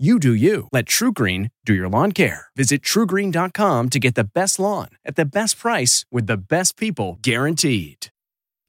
You 0.00 0.18
do 0.18 0.32
you. 0.32 0.66
Let 0.72 0.86
TruGreen 0.86 1.50
do 1.66 1.74
your 1.74 1.90
lawn 1.90 2.12
care. 2.12 2.46
Visit 2.56 2.80
trugreen.com 2.80 3.90
to 3.90 3.98
get 3.98 4.14
the 4.14 4.24
best 4.24 4.58
lawn 4.58 4.88
at 5.04 5.16
the 5.16 5.26
best 5.26 5.58
price 5.58 6.06
with 6.10 6.26
the 6.26 6.38
best 6.38 6.78
people 6.78 7.18
guaranteed. 7.20 8.06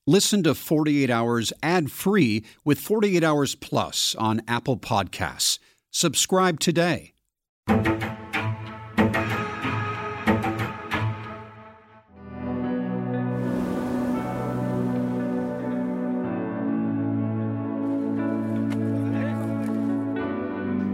Listen 0.06 0.44
to 0.44 0.54
48 0.54 1.10
Hours 1.10 1.54
ad 1.64 1.90
free 1.90 2.44
with 2.66 2.80
48 2.80 3.24
Hours 3.24 3.56
Plus 3.56 4.14
on 4.20 4.42
Apple 4.46 4.76
Podcasts. 4.76 5.58
Subscribe 5.90 6.60
today. 6.60 7.14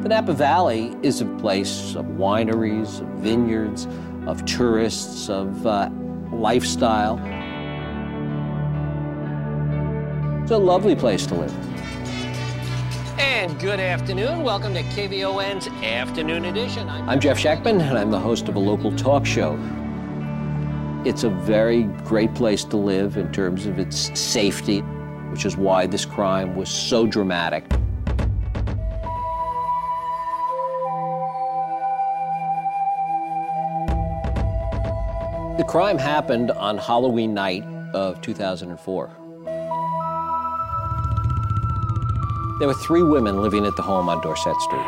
The 0.08 0.14
Napa 0.14 0.32
Valley 0.32 0.96
is 1.04 1.20
a 1.20 1.26
place 1.26 1.94
of 1.96 2.06
wineries, 2.06 3.02
of 3.02 3.08
vineyards, 3.20 3.90
of 4.26 4.46
tourists, 4.46 5.28
of 5.28 5.68
uh, 5.68 5.90
lifestyle. 6.32 7.18
It's 10.42 10.52
a 10.52 10.58
lovely 10.58 10.96
place 10.96 11.26
to 11.26 11.36
live. 11.36 11.54
And 13.20 13.60
good 13.60 13.82
afternoon. 13.82 14.44
Welcome 14.44 14.74
to 14.76 14.84
KVON's 14.84 15.68
Afternoon 15.84 16.46
Edition. 16.46 16.88
I'm, 16.88 17.10
I'm 17.10 17.20
Jeff 17.20 17.38
Schechtman, 17.38 17.82
and 17.82 17.98
I'm 17.98 18.10
the 18.10 18.18
host 18.18 18.48
of 18.48 18.56
a 18.56 18.60
local 18.60 18.96
talk 18.96 19.26
show. 19.26 19.60
It's 21.04 21.26
a 21.26 21.30
very 21.30 21.84
great 22.06 22.34
place 22.34 22.64
to 22.64 22.78
live 22.78 23.18
in 23.18 23.30
terms 23.34 23.66
of 23.66 23.78
its 23.78 24.18
safety, 24.18 24.80
which 25.32 25.46
is 25.46 25.58
why 25.58 25.86
this 25.86 26.06
crime 26.06 26.56
was 26.56 26.70
so 26.70 27.06
dramatic. 27.06 27.66
The 35.58 35.64
crime 35.64 35.98
happened 35.98 36.52
on 36.52 36.78
Halloween 36.78 37.34
night 37.34 37.64
of 37.96 38.22
2004. 38.22 39.10
There 42.60 42.68
were 42.68 42.76
three 42.76 43.02
women 43.02 43.42
living 43.42 43.66
at 43.66 43.76
the 43.76 43.82
home 43.82 44.08
on 44.08 44.22
Dorset 44.22 44.56
Street 44.62 44.86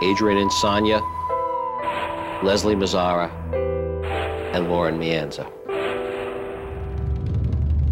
Adriane 0.00 0.48
Insogna, 0.48 1.02
Leslie 2.44 2.76
Mazzara, 2.76 3.32
and 4.54 4.68
Lauren 4.70 4.96
Mianza. 4.96 5.50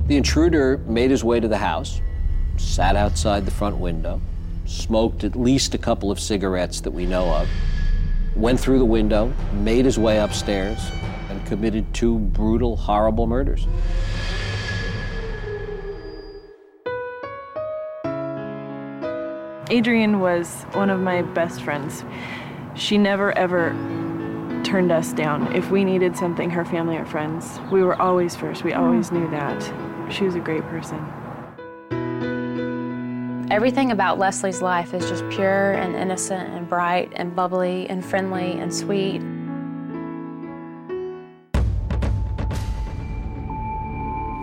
The 0.07 0.17
intruder 0.17 0.79
made 0.87 1.11
his 1.11 1.25
way 1.25 1.41
to 1.41 1.49
the 1.49 1.59
house, 1.59 2.01
sat 2.59 2.95
outside 2.95 3.45
the 3.45 3.51
front 3.51 3.79
window, 3.79 4.21
smoked 4.67 5.25
at 5.25 5.35
least 5.35 5.75
a 5.75 5.79
couple 5.79 6.13
of 6.13 6.21
cigarettes 6.21 6.81
that 6.83 6.93
we 6.93 7.07
know 7.07 7.29
of, 7.35 7.49
went 8.37 8.61
through 8.61 8.79
the 8.79 8.85
window, 8.85 9.35
made 9.53 9.85
his 9.85 9.99
way 9.99 10.19
upstairs, 10.19 10.79
committed 11.51 11.93
two 11.93 12.17
brutal, 12.17 12.77
horrible 12.77 13.27
murders. 13.27 13.67
Adriane 19.67 20.21
was 20.21 20.63
one 20.75 20.91
of 20.91 21.01
my 21.01 21.23
best 21.23 21.61
friends. 21.63 22.05
She 22.77 22.97
never 22.97 23.37
ever 23.37 23.71
turned 24.65 24.93
us 24.93 25.13
down. 25.13 25.53
If 25.53 25.73
we 25.73 25.83
needed 25.83 26.17
something, 26.17 26.51
her 26.51 26.65
family 26.65 26.97
or 26.97 27.05
friends, 27.05 27.59
we 27.73 27.83
were 27.83 28.01
always 28.01 28.37
first. 28.37 28.63
We 28.63 28.73
always 28.73 29.11
knew 29.11 29.29
that. 29.31 29.61
She 30.09 30.23
was 30.23 30.37
a 30.37 30.41
great 30.41 30.63
person. 30.69 31.05
Everything 33.51 33.91
about 33.91 34.21
Leslie's 34.21 34.63
life 34.63 34.95
is 34.95 35.09
just 35.09 35.29
pure 35.31 35.73
and 35.73 35.97
innocent 35.97 36.49
and 36.55 36.69
bright 36.69 37.11
and 37.17 37.35
bubbly 37.35 37.89
and 37.91 38.05
friendly 38.05 38.53
and 38.53 38.73
sweet. 38.73 39.21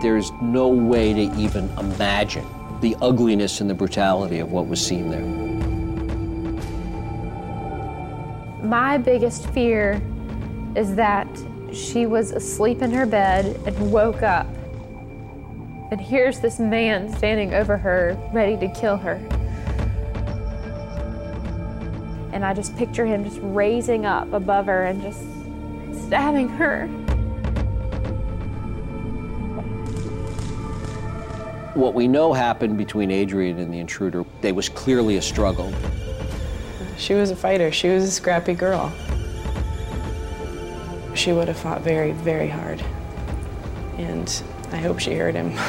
There's 0.00 0.30
no 0.40 0.68
way 0.68 1.12
to 1.12 1.36
even 1.36 1.68
imagine 1.78 2.46
the 2.80 2.96
ugliness 3.02 3.60
and 3.60 3.68
the 3.68 3.74
brutality 3.74 4.38
of 4.38 4.52
what 4.52 4.68
was 4.68 4.84
seen 4.84 5.10
there. 5.10 5.26
My 8.64 8.96
biggest 8.96 9.48
fear 9.50 10.00
is 10.76 10.94
that 10.94 11.26
she 11.72 12.06
was 12.06 12.30
asleep 12.30 12.80
in 12.80 12.92
her 12.92 13.06
bed 13.06 13.60
and 13.66 13.90
woke 13.90 14.22
up. 14.22 14.46
And 15.90 16.00
here's 16.00 16.38
this 16.38 16.60
man 16.60 17.12
standing 17.16 17.54
over 17.54 17.76
her, 17.76 18.16
ready 18.32 18.56
to 18.58 18.68
kill 18.68 18.98
her. 18.98 19.14
And 22.32 22.44
I 22.44 22.54
just 22.54 22.76
picture 22.76 23.04
him 23.04 23.24
just 23.24 23.40
raising 23.42 24.06
up 24.06 24.32
above 24.32 24.66
her 24.66 24.84
and 24.84 25.02
just 25.02 25.24
stabbing 26.06 26.48
her. 26.50 26.88
What 31.78 31.94
we 31.94 32.08
know 32.08 32.32
happened 32.32 32.76
between 32.76 33.10
Adriane 33.10 33.60
and 33.60 33.72
the 33.72 33.78
intruder, 33.78 34.24
there 34.40 34.52
was 34.52 34.68
clearly 34.68 35.16
a 35.18 35.22
struggle. 35.22 35.72
She 36.96 37.14
was 37.14 37.30
a 37.30 37.36
fighter. 37.36 37.70
She 37.70 37.88
was 37.88 38.02
a 38.02 38.10
scrappy 38.10 38.54
girl. 38.54 38.92
She 41.14 41.32
would 41.32 41.46
have 41.46 41.56
fought 41.56 41.82
very, 41.82 42.10
very 42.10 42.48
hard. 42.48 42.82
And 43.96 44.42
I 44.72 44.78
hope 44.78 44.98
she 44.98 45.14
hurt 45.14 45.36
him. 45.36 45.56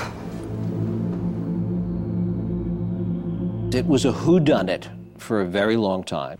It 3.72 3.86
was 3.86 4.06
a 4.06 4.12
whodunit 4.12 4.88
for 5.20 5.42
a 5.42 5.46
very 5.46 5.78
long 5.78 6.04
time. 6.04 6.40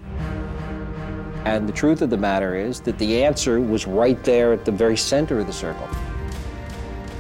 And 1.46 1.70
the 1.70 1.74
truth 1.74 2.02
of 2.02 2.10
the 2.10 2.18
matter 2.18 2.56
is 2.56 2.82
that 2.82 2.98
the 2.98 3.24
answer 3.24 3.62
was 3.62 3.86
right 3.86 4.22
there 4.24 4.52
at 4.52 4.66
the 4.66 4.72
very 4.72 4.98
center 4.98 5.38
of 5.38 5.46
the 5.46 5.54
circle. 5.54 5.88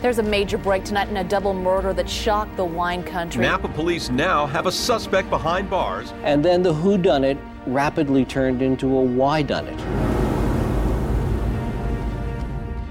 There's 0.01 0.17
a 0.17 0.23
major 0.23 0.57
break 0.57 0.85
tonight 0.85 1.09
in 1.09 1.17
a 1.17 1.25
double 1.25 1.53
murder 1.53 1.91
that 1.91 2.09
shocked 2.09 2.55
the 2.55 2.63
wine 2.63 3.03
country. 3.03 3.41
Napa 3.41 3.67
police 3.67 4.09
now 4.09 4.45
have 4.45 4.65
a 4.65 4.71
suspect 4.71 5.29
behind 5.29 5.69
bars. 5.69 6.13
And 6.23 6.43
then 6.43 6.63
the 6.63 6.73
who 6.73 6.97
done 6.97 7.25
it 7.25 7.37
rapidly 7.67 8.23
turned 8.23 8.61
into 8.61 8.87
a 8.97 9.01
why 9.01 9.41
done 9.41 9.67
it. 9.67 9.77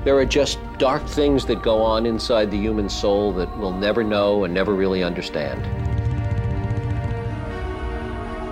There 0.04 0.18
are 0.18 0.26
just 0.26 0.58
dark 0.76 1.06
things 1.06 1.46
that 1.46 1.62
go 1.62 1.80
on 1.82 2.04
inside 2.04 2.50
the 2.50 2.58
human 2.58 2.90
soul 2.90 3.32
that 3.32 3.58
we'll 3.58 3.72
never 3.72 4.04
know 4.04 4.44
and 4.44 4.52
never 4.52 4.74
really 4.74 5.02
understand. 5.02 5.62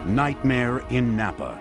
Nightmare 0.06 0.79
in 0.88 1.14
Napa. 1.14 1.61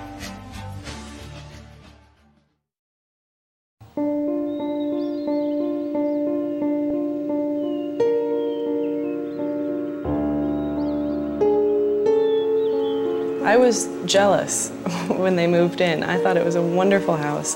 Was 13.71 13.87
jealous 14.03 14.67
when 15.07 15.37
they 15.37 15.47
moved 15.47 15.79
in. 15.79 16.03
I 16.03 16.21
thought 16.21 16.35
it 16.35 16.43
was 16.43 16.55
a 16.55 16.61
wonderful 16.61 17.15
house. 17.15 17.55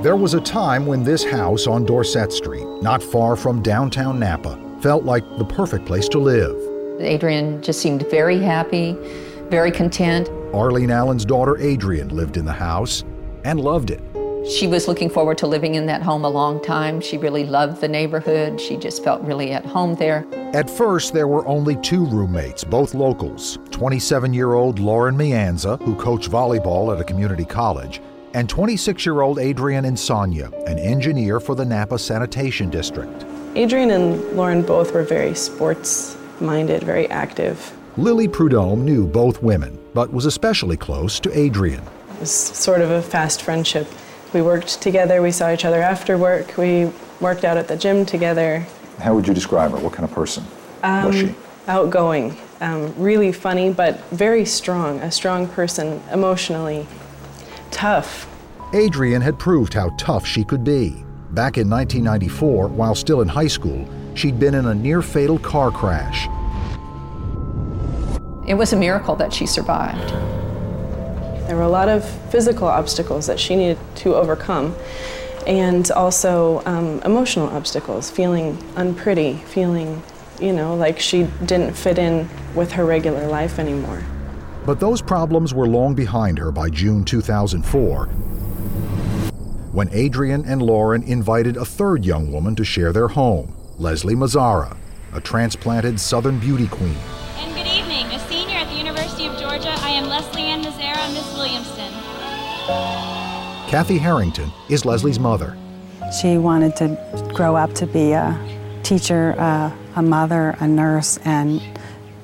There 0.00 0.14
was 0.14 0.34
a 0.34 0.40
time 0.40 0.86
when 0.86 1.02
this 1.02 1.24
house 1.24 1.66
on 1.66 1.84
Dorset 1.84 2.32
Street, 2.32 2.64
not 2.82 3.02
far 3.02 3.34
from 3.34 3.60
downtown 3.60 4.20
Napa, 4.20 4.56
felt 4.80 5.02
like 5.02 5.24
the 5.36 5.44
perfect 5.44 5.86
place 5.86 6.08
to 6.10 6.20
live. 6.20 6.54
Adriane 7.00 7.60
just 7.62 7.80
seemed 7.80 8.08
very 8.12 8.38
happy, 8.38 8.96
very 9.50 9.72
content. 9.72 10.28
Arlene 10.54 10.92
Allen's 10.92 11.24
daughter 11.24 11.54
Adriane 11.54 12.12
lived 12.12 12.36
in 12.36 12.44
the 12.44 12.52
house 12.52 13.02
and 13.42 13.58
loved 13.58 13.90
it. 13.90 14.13
She 14.48 14.66
was 14.66 14.86
looking 14.86 15.08
forward 15.08 15.38
to 15.38 15.46
living 15.46 15.74
in 15.74 15.86
that 15.86 16.02
home 16.02 16.22
a 16.22 16.28
long 16.28 16.62
time. 16.62 17.00
She 17.00 17.16
really 17.16 17.44
loved 17.46 17.80
the 17.80 17.88
neighborhood. 17.88 18.60
She 18.60 18.76
just 18.76 19.02
felt 19.02 19.22
really 19.22 19.52
at 19.52 19.64
home 19.64 19.94
there. 19.94 20.26
At 20.52 20.68
first, 20.68 21.14
there 21.14 21.26
were 21.26 21.46
only 21.48 21.76
two 21.76 22.04
roommates, 22.04 22.62
both 22.62 22.92
locals 22.92 23.58
27 23.70 24.34
year 24.34 24.52
old 24.52 24.78
Lauren 24.78 25.16
Mianza, 25.16 25.80
who 25.82 25.94
coached 25.96 26.30
volleyball 26.30 26.94
at 26.94 27.00
a 27.00 27.04
community 27.04 27.46
college, 27.46 28.02
and 28.34 28.46
26 28.46 29.06
year 29.06 29.22
old 29.22 29.38
Adriane 29.38 29.86
Insogna, 29.86 30.52
an 30.66 30.78
engineer 30.78 31.40
for 31.40 31.54
the 31.54 31.64
Napa 31.64 31.98
Sanitation 31.98 32.68
District. 32.68 33.24
Adriane 33.54 33.94
and 33.94 34.36
Lauren 34.36 34.60
both 34.60 34.92
were 34.92 35.04
very 35.04 35.34
sports 35.34 36.18
minded, 36.38 36.82
very 36.82 37.08
active. 37.08 37.72
Lily 37.96 38.28
Prudhomme 38.28 38.84
knew 38.84 39.06
both 39.06 39.42
women, 39.42 39.78
but 39.94 40.12
was 40.12 40.26
especially 40.26 40.76
close 40.76 41.18
to 41.20 41.30
Adriane. 41.30 41.86
It 42.14 42.20
was 42.20 42.30
sort 42.30 42.82
of 42.82 42.90
a 42.90 43.00
fast 43.00 43.40
friendship. 43.40 43.88
We 44.34 44.42
worked 44.42 44.82
together, 44.82 45.22
we 45.22 45.30
saw 45.30 45.52
each 45.52 45.64
other 45.64 45.80
after 45.80 46.18
work, 46.18 46.58
we 46.58 46.90
worked 47.20 47.44
out 47.44 47.56
at 47.56 47.68
the 47.68 47.76
gym 47.76 48.04
together. 48.04 48.66
How 48.98 49.14
would 49.14 49.28
you 49.28 49.32
describe 49.32 49.70
her? 49.70 49.76
What 49.78 49.92
kind 49.92 50.08
of 50.08 50.12
person 50.12 50.44
um, 50.82 51.06
was 51.06 51.16
she? 51.16 51.34
Outgoing, 51.68 52.36
um, 52.60 52.92
really 52.98 53.30
funny, 53.30 53.72
but 53.72 54.04
very 54.10 54.44
strong, 54.44 54.98
a 54.98 55.12
strong 55.12 55.46
person, 55.46 56.02
emotionally 56.12 56.84
tough. 57.70 58.28
Adriane 58.72 59.22
had 59.22 59.38
proved 59.38 59.72
how 59.72 59.90
tough 59.98 60.26
she 60.26 60.42
could 60.42 60.64
be. 60.64 61.04
Back 61.30 61.56
in 61.56 61.70
1994, 61.70 62.66
while 62.68 62.96
still 62.96 63.20
in 63.20 63.28
high 63.28 63.46
school, 63.46 63.88
she'd 64.14 64.40
been 64.40 64.54
in 64.54 64.66
a 64.66 64.74
near 64.74 65.00
fatal 65.00 65.38
car 65.38 65.70
crash. 65.70 66.26
It 68.48 68.54
was 68.54 68.72
a 68.72 68.76
miracle 68.76 69.14
that 69.14 69.32
she 69.32 69.46
survived. 69.46 70.12
There 71.46 71.56
were 71.56 71.62
a 71.62 71.68
lot 71.68 71.88
of 71.88 72.08
physical 72.30 72.68
obstacles 72.68 73.26
that 73.26 73.38
she 73.38 73.56
needed 73.56 73.78
to 73.96 74.14
overcome, 74.14 74.74
and 75.46 75.90
also 75.90 76.62
um, 76.64 77.00
emotional 77.02 77.48
obstacles, 77.48 78.10
feeling 78.10 78.56
unpretty, 78.76 79.34
feeling, 79.46 80.02
you 80.40 80.52
know, 80.52 80.74
like 80.74 80.98
she 80.98 81.24
didn't 81.44 81.74
fit 81.74 81.98
in 81.98 82.28
with 82.54 82.72
her 82.72 82.84
regular 82.84 83.26
life 83.26 83.58
anymore. 83.58 84.02
But 84.64 84.80
those 84.80 85.02
problems 85.02 85.52
were 85.52 85.68
long 85.68 85.94
behind 85.94 86.38
her 86.38 86.50
by 86.50 86.70
June 86.70 87.04
2004 87.04 88.08
when 89.74 89.88
Adriane 89.88 90.46
and 90.46 90.62
Lauren 90.62 91.02
invited 91.02 91.56
a 91.56 91.64
third 91.64 92.04
young 92.04 92.30
woman 92.30 92.54
to 92.54 92.64
share 92.64 92.92
their 92.92 93.08
home, 93.08 93.52
Leslie 93.76 94.14
Mazzara, 94.14 94.76
a 95.12 95.20
transplanted 95.20 95.98
Southern 95.98 96.38
beauty 96.38 96.68
queen. 96.68 96.94
Kathy 103.74 103.98
Harrington 103.98 104.52
is 104.68 104.84
Leslie's 104.84 105.18
mother. 105.18 105.58
She 106.20 106.38
wanted 106.38 106.76
to 106.76 107.30
grow 107.34 107.56
up 107.56 107.72
to 107.72 107.88
be 107.88 108.12
a 108.12 108.38
teacher, 108.84 109.34
uh, 109.36 109.72
a 109.96 110.00
mother, 110.00 110.54
a 110.60 110.68
nurse, 110.68 111.18
and 111.24 111.60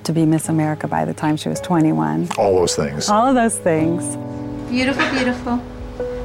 to 0.04 0.12
be 0.12 0.24
Miss 0.24 0.48
America 0.48 0.86
by 0.86 1.04
the 1.04 1.12
time 1.12 1.36
she 1.36 1.48
was 1.48 1.58
21. 1.58 2.28
All 2.38 2.54
those 2.54 2.76
things. 2.76 3.08
All 3.08 3.26
of 3.26 3.34
those 3.34 3.58
things. 3.58 4.16
Beautiful, 4.70 5.10
beautiful. 5.10 5.54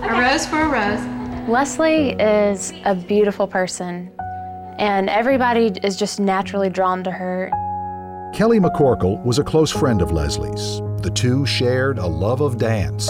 A 0.03 0.10
rose 0.12 0.46
for 0.46 0.62
a 0.62 0.70
rose. 0.70 1.50
Leslie 1.50 2.12
is 2.20 2.72
a 2.84 2.94
beautiful 2.94 3.48
person, 3.48 4.12
and 4.77 5.10
everybody 5.10 5.72
is 5.82 5.96
just 5.96 6.20
naturally 6.20 6.70
drawn 6.70 7.03
to 7.03 7.10
her. 7.10 7.50
Kelly 8.32 8.60
McCorkle 8.60 9.25
was 9.25 9.39
a 9.39 9.44
close 9.44 9.72
friend 9.72 10.03
of 10.03 10.12
Leslie's. 10.12 10.82
The 11.01 11.10
two 11.15 11.48
shared 11.48 11.98
a 11.98 12.05
love 12.05 12.41
of 12.41 12.60
dance. 12.60 13.10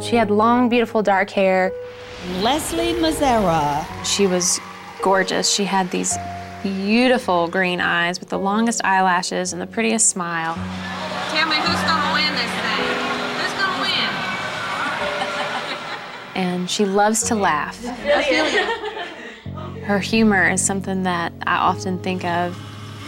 She 0.00 0.16
had 0.16 0.30
long, 0.30 0.68
beautiful 0.70 1.02
dark 1.02 1.30
hair. 1.30 1.72
Leslie 2.40 2.94
Mazzara. 2.94 3.86
She 4.04 4.26
was 4.26 4.58
gorgeous. 5.02 5.52
She 5.52 5.64
had 5.64 5.90
these 5.90 6.16
beautiful 6.62 7.48
green 7.48 7.80
eyes 7.80 8.18
with 8.18 8.30
the 8.30 8.38
longest 8.38 8.82
eyelashes 8.84 9.52
and 9.52 9.60
the 9.60 9.66
prettiest 9.66 10.08
smile. 10.08 10.54
Tell 11.30 11.48
me 11.48 11.56
who's 11.56 11.80
gonna 11.82 12.12
win 12.14 12.32
this 12.34 12.50
thing? 12.64 12.84
Who's 13.40 13.52
gonna 13.60 13.82
win? 13.82 14.10
and 16.34 16.70
she 16.70 16.84
loves 16.86 17.22
to 17.24 17.34
laugh. 17.34 17.82
Her 19.84 19.98
humor 19.98 20.48
is 20.48 20.64
something 20.64 21.02
that 21.02 21.32
I 21.46 21.56
often 21.56 21.98
think 21.98 22.24
of. 22.24 22.56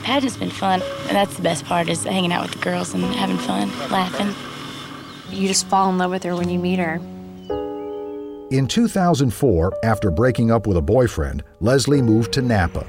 Had 0.04 0.22
just 0.22 0.40
been 0.40 0.50
fun, 0.50 0.82
and 1.06 1.16
that's 1.16 1.36
the 1.36 1.42
best 1.42 1.64
part 1.64 1.88
is 1.88 2.04
hanging 2.04 2.32
out 2.32 2.42
with 2.42 2.52
the 2.52 2.58
girls 2.58 2.92
and 2.92 3.04
having 3.04 3.38
fun, 3.38 3.68
laughing. 3.90 4.34
You 5.32 5.48
just 5.48 5.66
fall 5.66 5.88
in 5.90 5.98
love 5.98 6.10
with 6.10 6.22
her 6.24 6.36
when 6.36 6.48
you 6.48 6.58
meet 6.58 6.78
her. 6.78 7.00
In 8.50 8.66
2004, 8.66 9.78
after 9.82 10.10
breaking 10.10 10.50
up 10.50 10.66
with 10.66 10.76
a 10.76 10.82
boyfriend, 10.82 11.42
Leslie 11.60 12.02
moved 12.02 12.32
to 12.34 12.42
Napa. 12.42 12.86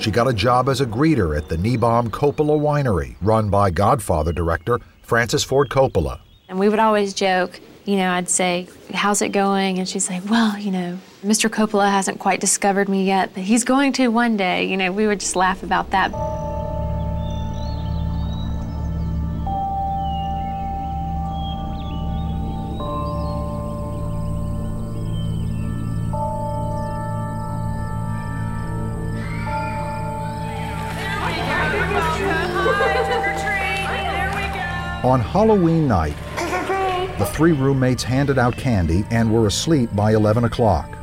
She 0.00 0.10
got 0.10 0.26
a 0.26 0.32
job 0.32 0.68
as 0.68 0.80
a 0.80 0.86
greeter 0.86 1.36
at 1.36 1.48
the 1.48 1.56
Niebaum 1.56 2.08
Coppola 2.08 2.58
Winery, 2.58 3.16
run 3.20 3.50
by 3.50 3.70
Godfather 3.70 4.32
director 4.32 4.80
Francis 5.02 5.44
Ford 5.44 5.68
Coppola. 5.68 6.20
And 6.48 6.58
we 6.58 6.68
would 6.68 6.78
always 6.78 7.12
joke, 7.12 7.60
you 7.84 7.96
know, 7.96 8.10
I'd 8.10 8.28
say, 8.28 8.66
How's 8.94 9.22
it 9.22 9.28
going? 9.30 9.78
And 9.78 9.88
she'd 9.88 10.00
say, 10.00 10.20
Well, 10.28 10.58
you 10.58 10.70
know, 10.70 10.98
Mr. 11.22 11.48
Coppola 11.48 11.90
hasn't 11.90 12.18
quite 12.18 12.40
discovered 12.40 12.88
me 12.88 13.04
yet, 13.04 13.32
but 13.34 13.42
he's 13.42 13.62
going 13.62 13.92
to 13.92 14.08
one 14.08 14.36
day. 14.36 14.64
You 14.64 14.76
know, 14.76 14.90
we 14.90 15.06
would 15.06 15.20
just 15.20 15.36
laugh 15.36 15.62
about 15.62 15.90
that. 15.90 16.10
On 35.12 35.20
Halloween 35.20 35.86
night, 35.86 36.16
the 37.18 37.26
three 37.26 37.52
roommates 37.52 38.02
handed 38.02 38.38
out 38.38 38.56
candy 38.56 39.04
and 39.10 39.30
were 39.30 39.46
asleep 39.46 39.94
by 39.94 40.14
11 40.14 40.44
o'clock. 40.44 40.96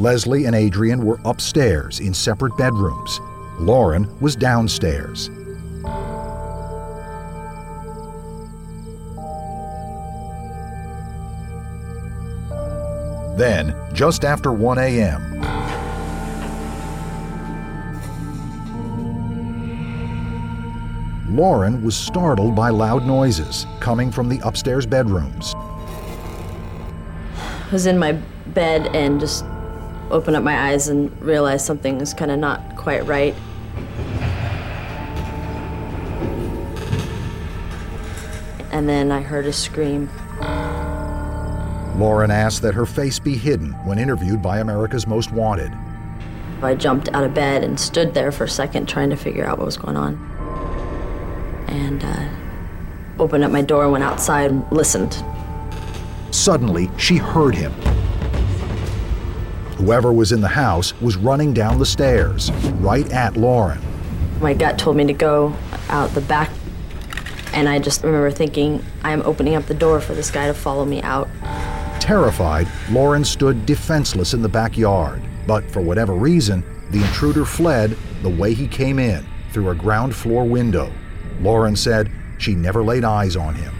Leslie 0.00 0.46
and 0.46 0.56
Adriane 0.56 1.04
were 1.04 1.20
upstairs 1.24 2.00
in 2.00 2.12
separate 2.12 2.56
bedrooms. 2.56 3.20
Lauren 3.60 4.10
was 4.18 4.34
downstairs. 4.34 5.28
Then, 13.38 13.72
just 13.92 14.24
after 14.24 14.50
1 14.50 14.78
a.m., 14.78 15.53
Lauren 21.28 21.82
was 21.82 21.96
startled 21.96 22.54
by 22.54 22.68
loud 22.68 23.06
noises 23.06 23.66
coming 23.80 24.10
from 24.10 24.28
the 24.28 24.38
upstairs 24.46 24.84
bedrooms. 24.84 25.54
I 27.36 27.68
was 27.72 27.86
in 27.86 27.98
my 27.98 28.12
bed 28.48 28.94
and 28.94 29.18
just 29.18 29.44
opened 30.10 30.36
up 30.36 30.42
my 30.42 30.68
eyes 30.68 30.88
and 30.88 31.10
realized 31.22 31.64
something 31.64 31.98
was 31.98 32.12
kind 32.12 32.30
of 32.30 32.38
not 32.38 32.76
quite 32.76 33.06
right. 33.06 33.34
And 38.70 38.86
then 38.86 39.10
I 39.10 39.22
heard 39.22 39.46
a 39.46 39.52
scream. 39.52 40.10
Lauren 41.98 42.30
asked 42.30 42.60
that 42.62 42.74
her 42.74 42.84
face 42.84 43.18
be 43.18 43.36
hidden 43.36 43.72
when 43.86 43.98
interviewed 43.98 44.42
by 44.42 44.58
America's 44.58 45.06
Most 45.06 45.32
Wanted. 45.32 45.72
I 46.60 46.74
jumped 46.74 47.08
out 47.14 47.24
of 47.24 47.34
bed 47.34 47.64
and 47.64 47.78
stood 47.78 48.14
there 48.14 48.32
for 48.32 48.44
a 48.44 48.48
second 48.48 48.88
trying 48.88 49.10
to 49.10 49.16
figure 49.16 49.46
out 49.46 49.58
what 49.58 49.64
was 49.64 49.76
going 49.76 49.96
on. 49.96 50.33
And 51.74 52.04
uh, 52.04 52.28
opened 53.18 53.42
up 53.42 53.50
my 53.50 53.60
door, 53.60 53.90
went 53.90 54.04
outside, 54.04 54.52
listened. 54.70 55.22
Suddenly, 56.30 56.88
she 56.96 57.16
heard 57.16 57.54
him. 57.54 57.72
Whoever 59.76 60.12
was 60.12 60.30
in 60.30 60.40
the 60.40 60.48
house 60.48 60.98
was 61.00 61.16
running 61.16 61.52
down 61.52 61.80
the 61.80 61.86
stairs, 61.86 62.52
right 62.80 63.10
at 63.12 63.36
Lauren. 63.36 63.80
My 64.40 64.54
gut 64.54 64.78
told 64.78 64.96
me 64.96 65.04
to 65.06 65.12
go 65.12 65.52
out 65.88 66.10
the 66.10 66.20
back, 66.20 66.50
and 67.52 67.68
I 67.68 67.80
just 67.80 68.04
remember 68.04 68.30
thinking, 68.30 68.84
I'm 69.02 69.22
opening 69.22 69.56
up 69.56 69.66
the 69.66 69.74
door 69.74 70.00
for 70.00 70.14
this 70.14 70.30
guy 70.30 70.46
to 70.46 70.54
follow 70.54 70.84
me 70.84 71.02
out. 71.02 71.28
Terrified, 72.00 72.68
Lauren 72.88 73.24
stood 73.24 73.66
defenseless 73.66 74.32
in 74.32 74.42
the 74.42 74.48
backyard, 74.48 75.20
but 75.46 75.68
for 75.72 75.80
whatever 75.80 76.14
reason, 76.14 76.62
the 76.90 77.02
intruder 77.02 77.44
fled 77.44 77.96
the 78.22 78.30
way 78.30 78.54
he 78.54 78.68
came 78.68 79.00
in, 79.00 79.26
through 79.50 79.70
a 79.70 79.74
ground 79.74 80.14
floor 80.14 80.44
window. 80.44 80.92
Lauren 81.40 81.76
said 81.76 82.10
she 82.38 82.54
never 82.54 82.82
laid 82.82 83.04
eyes 83.04 83.36
on 83.36 83.54
him. 83.54 83.74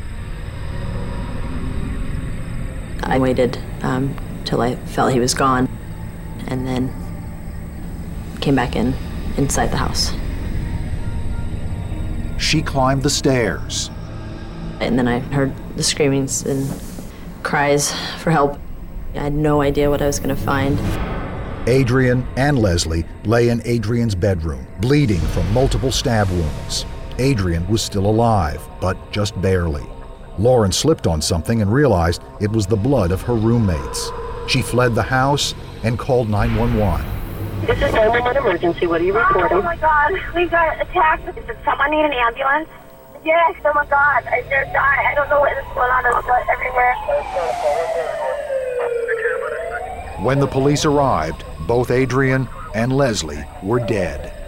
I 3.03 3.19
waited 3.19 3.59
um, 3.83 4.17
till 4.45 4.61
I 4.61 4.77
felt 4.77 5.13
he 5.13 5.21
was 5.21 5.35
gone, 5.35 5.69
and 6.47 6.67
then 6.67 6.93
came 8.41 8.55
back 8.55 8.77
in 8.77 8.95
inside 9.37 9.71
the 9.71 9.77
house. 9.77 10.13
She 12.39 12.63
climbed 12.63 13.03
the 13.03 13.11
stairs. 13.11 13.91
And 14.81 14.99
then 14.99 15.09
I 15.09 15.21
heard 15.21 15.53
the 15.77 15.83
screamings 15.83 16.45
and 16.45 16.69
cries 17.43 17.93
for 18.19 18.31
help. 18.31 18.59
I 19.15 19.19
had 19.19 19.35
no 19.35 19.63
idea 19.63 19.89
what 19.89 20.03
I 20.03 20.07
was 20.07 20.19
going 20.19 20.35
to 20.35 20.43
find. 20.43 20.79
Adriane 21.67 22.27
and 22.37 22.59
Leslie 22.59 23.05
lay 23.25 23.49
in 23.49 23.67
Adriane's 23.67 24.15
bedroom, 24.15 24.67
bleeding 24.81 25.21
from 25.21 25.51
multiple 25.55 25.93
stab 25.93 26.29
wounds. 26.31 26.85
Adriane 27.19 27.69
was 27.69 27.81
still 27.81 28.07
alive, 28.07 28.61
but 28.81 28.97
just 29.13 29.41
barely. 29.41 29.87
Lauren 30.39 30.73
slipped 30.73 31.07
on 31.07 31.23
something 31.23 31.63
and 31.63 31.73
realized 31.73 32.23
it 32.41 32.51
was 32.51 32.67
the 32.67 32.77
blood 32.77 33.13
of 33.13 33.23
her 33.23 33.35
roommates. 33.35 34.11
She 34.49 34.63
fled 34.63 34.97
the 34.97 35.03
house 35.03 35.55
and 35.85 35.97
called 35.97 36.29
911. 36.29 37.07
This 37.67 37.77
is 37.77 37.95
911 37.95 38.37
emergency. 38.37 38.87
What 38.89 39.01
are 39.01 39.05
you 39.05 39.17
oh, 39.17 39.21
reporting? 39.21 39.59
Oh 39.59 39.63
my 39.63 39.77
God, 39.77 40.13
we 40.35 40.47
got 40.47 40.81
attacked. 40.81 41.27
Does 41.27 41.57
someone 41.65 41.93
need 41.93 42.05
an 42.05 42.13
ambulance? 42.13 42.69
Yes, 43.25 43.55
oh 43.65 43.73
my 43.75 43.87
God, 43.87 44.25
I 44.27 44.43
just 44.51 44.73
died. 44.73 45.07
I 45.07 45.15
don't 45.15 45.31
know 45.31 45.41
what 45.41 45.57
is 45.57 45.65
going 45.73 45.91
on. 45.91 46.03
There's 46.03 46.25
blood 46.25 46.43
everywhere. 46.51 46.95
When 50.25 50.41
the 50.41 50.47
police 50.47 50.85
arrived, 50.85 51.45
both 51.61 51.89
Adriane 51.89 52.49
and 52.75 52.93
Leslie 52.93 53.45
were 53.63 53.79
dead. 53.79 54.44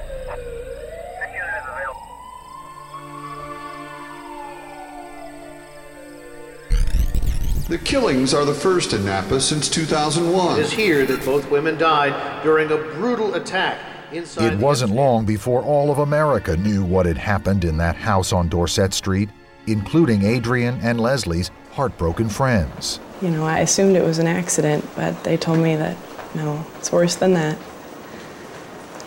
The 7.69 7.79
killings 7.79 8.33
are 8.33 8.45
the 8.45 8.55
first 8.55 8.93
in 8.93 9.05
Napa 9.05 9.41
since 9.41 9.69
2001. 9.69 10.57
It 10.57 10.63
is 10.63 10.73
here 10.73 11.05
that 11.05 11.25
both 11.25 11.51
women 11.51 11.77
died 11.77 12.45
during 12.45 12.71
a 12.71 12.77
brutal 12.77 13.35
attack 13.35 13.81
inside. 14.13 14.53
It 14.53 14.59
wasn't 14.61 14.93
long 14.93 15.25
before 15.25 15.63
all 15.63 15.91
of 15.91 15.99
America 15.99 16.57
knew 16.57 16.85
what 16.85 17.07
had 17.07 17.19
happened 17.19 17.65
in 17.65 17.77
that 17.79 17.97
house 17.97 18.33
on 18.33 18.49
Dorset 18.49 18.95
Street, 18.95 19.31
including 19.67 20.21
Adriane 20.21 20.81
and 20.81 21.01
Leslie's 21.01 21.51
heartbroken 21.73 22.29
friends. 22.29 23.01
You 23.21 23.31
know, 23.31 23.45
I 23.45 23.59
assumed 23.59 23.97
it 23.97 24.05
was 24.05 24.21
an 24.21 24.29
accident, 24.29 24.89
but 24.95 25.25
they 25.25 25.37
told 25.37 25.59
me 25.59 25.75
that 25.75 25.97
no, 26.37 26.65
it's 26.79 26.93
worse 26.93 27.17
than 27.17 27.33
that. 27.33 27.59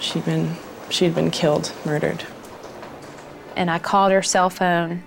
She'd 0.01 0.25
been 0.25 0.57
she'd 0.89 1.15
been 1.15 1.31
killed, 1.31 1.71
murdered. 1.85 2.25
And 3.55 3.71
I 3.71 3.79
called 3.79 4.11
her 4.11 4.21
cell 4.21 4.49
phone 4.49 5.03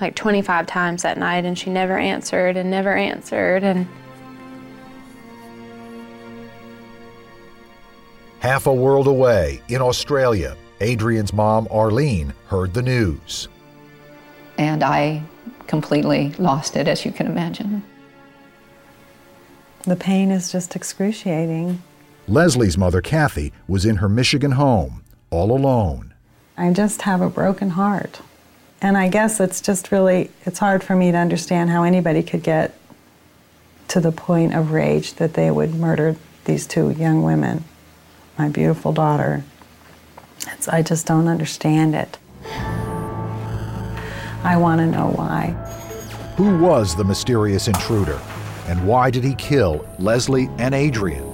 like 0.00 0.14
25 0.14 0.66
times 0.66 1.02
that 1.02 1.18
night 1.18 1.44
and 1.44 1.58
she 1.58 1.70
never 1.70 1.98
answered 1.98 2.56
and 2.56 2.70
never 2.70 2.94
answered 2.94 3.62
and 3.62 3.86
Half 8.44 8.66
a 8.66 8.74
world 8.74 9.06
away, 9.06 9.62
in 9.68 9.80
Australia, 9.80 10.54
Adriane's 10.82 11.32
mom, 11.32 11.66
Arlene, 11.70 12.34
heard 12.48 12.74
the 12.74 12.82
news. 12.82 13.48
And 14.58 14.84
I 14.84 15.22
completely 15.66 16.34
lost 16.38 16.76
it, 16.76 16.86
as 16.86 17.06
you 17.06 17.10
can 17.10 17.26
imagine. 17.26 17.82
The 19.84 19.96
pain 19.96 20.30
is 20.30 20.52
just 20.52 20.76
excruciating. 20.76 21.82
Leslie's 22.28 22.76
mother, 22.76 23.00
Kathy, 23.00 23.50
was 23.66 23.86
in 23.86 23.96
her 23.96 24.10
Michigan 24.10 24.52
home, 24.52 25.02
all 25.30 25.50
alone. 25.50 26.12
I 26.58 26.70
just 26.74 27.00
have 27.02 27.22
a 27.22 27.30
broken 27.30 27.70
heart. 27.70 28.20
And 28.84 28.98
I 28.98 29.08
guess 29.08 29.40
it's 29.40 29.62
just 29.62 29.90
really, 29.92 30.30
it's 30.44 30.58
hard 30.58 30.84
for 30.84 30.94
me 30.94 31.10
to 31.10 31.16
understand 31.16 31.70
how 31.70 31.84
anybody 31.84 32.22
could 32.22 32.42
get 32.42 32.76
to 33.88 33.98
the 33.98 34.12
point 34.12 34.54
of 34.54 34.72
rage 34.72 35.14
that 35.14 35.32
they 35.32 35.50
would 35.50 35.74
murder 35.74 36.16
these 36.44 36.66
two 36.66 36.90
young 36.90 37.22
women, 37.22 37.64
my 38.36 38.50
beautiful 38.50 38.92
daughter. 38.92 39.42
It's, 40.48 40.68
I 40.68 40.82
just 40.82 41.06
don't 41.06 41.28
understand 41.28 41.94
it. 41.94 42.18
I 44.44 44.58
want 44.58 44.80
to 44.80 44.86
know 44.86 45.12
why. 45.12 45.52
Who 46.36 46.58
was 46.58 46.94
the 46.94 47.04
mysterious 47.04 47.68
intruder? 47.68 48.20
And 48.66 48.86
why 48.86 49.10
did 49.10 49.24
he 49.24 49.34
kill 49.36 49.88
Leslie 49.98 50.50
and 50.58 50.74
Adriane? 50.74 51.33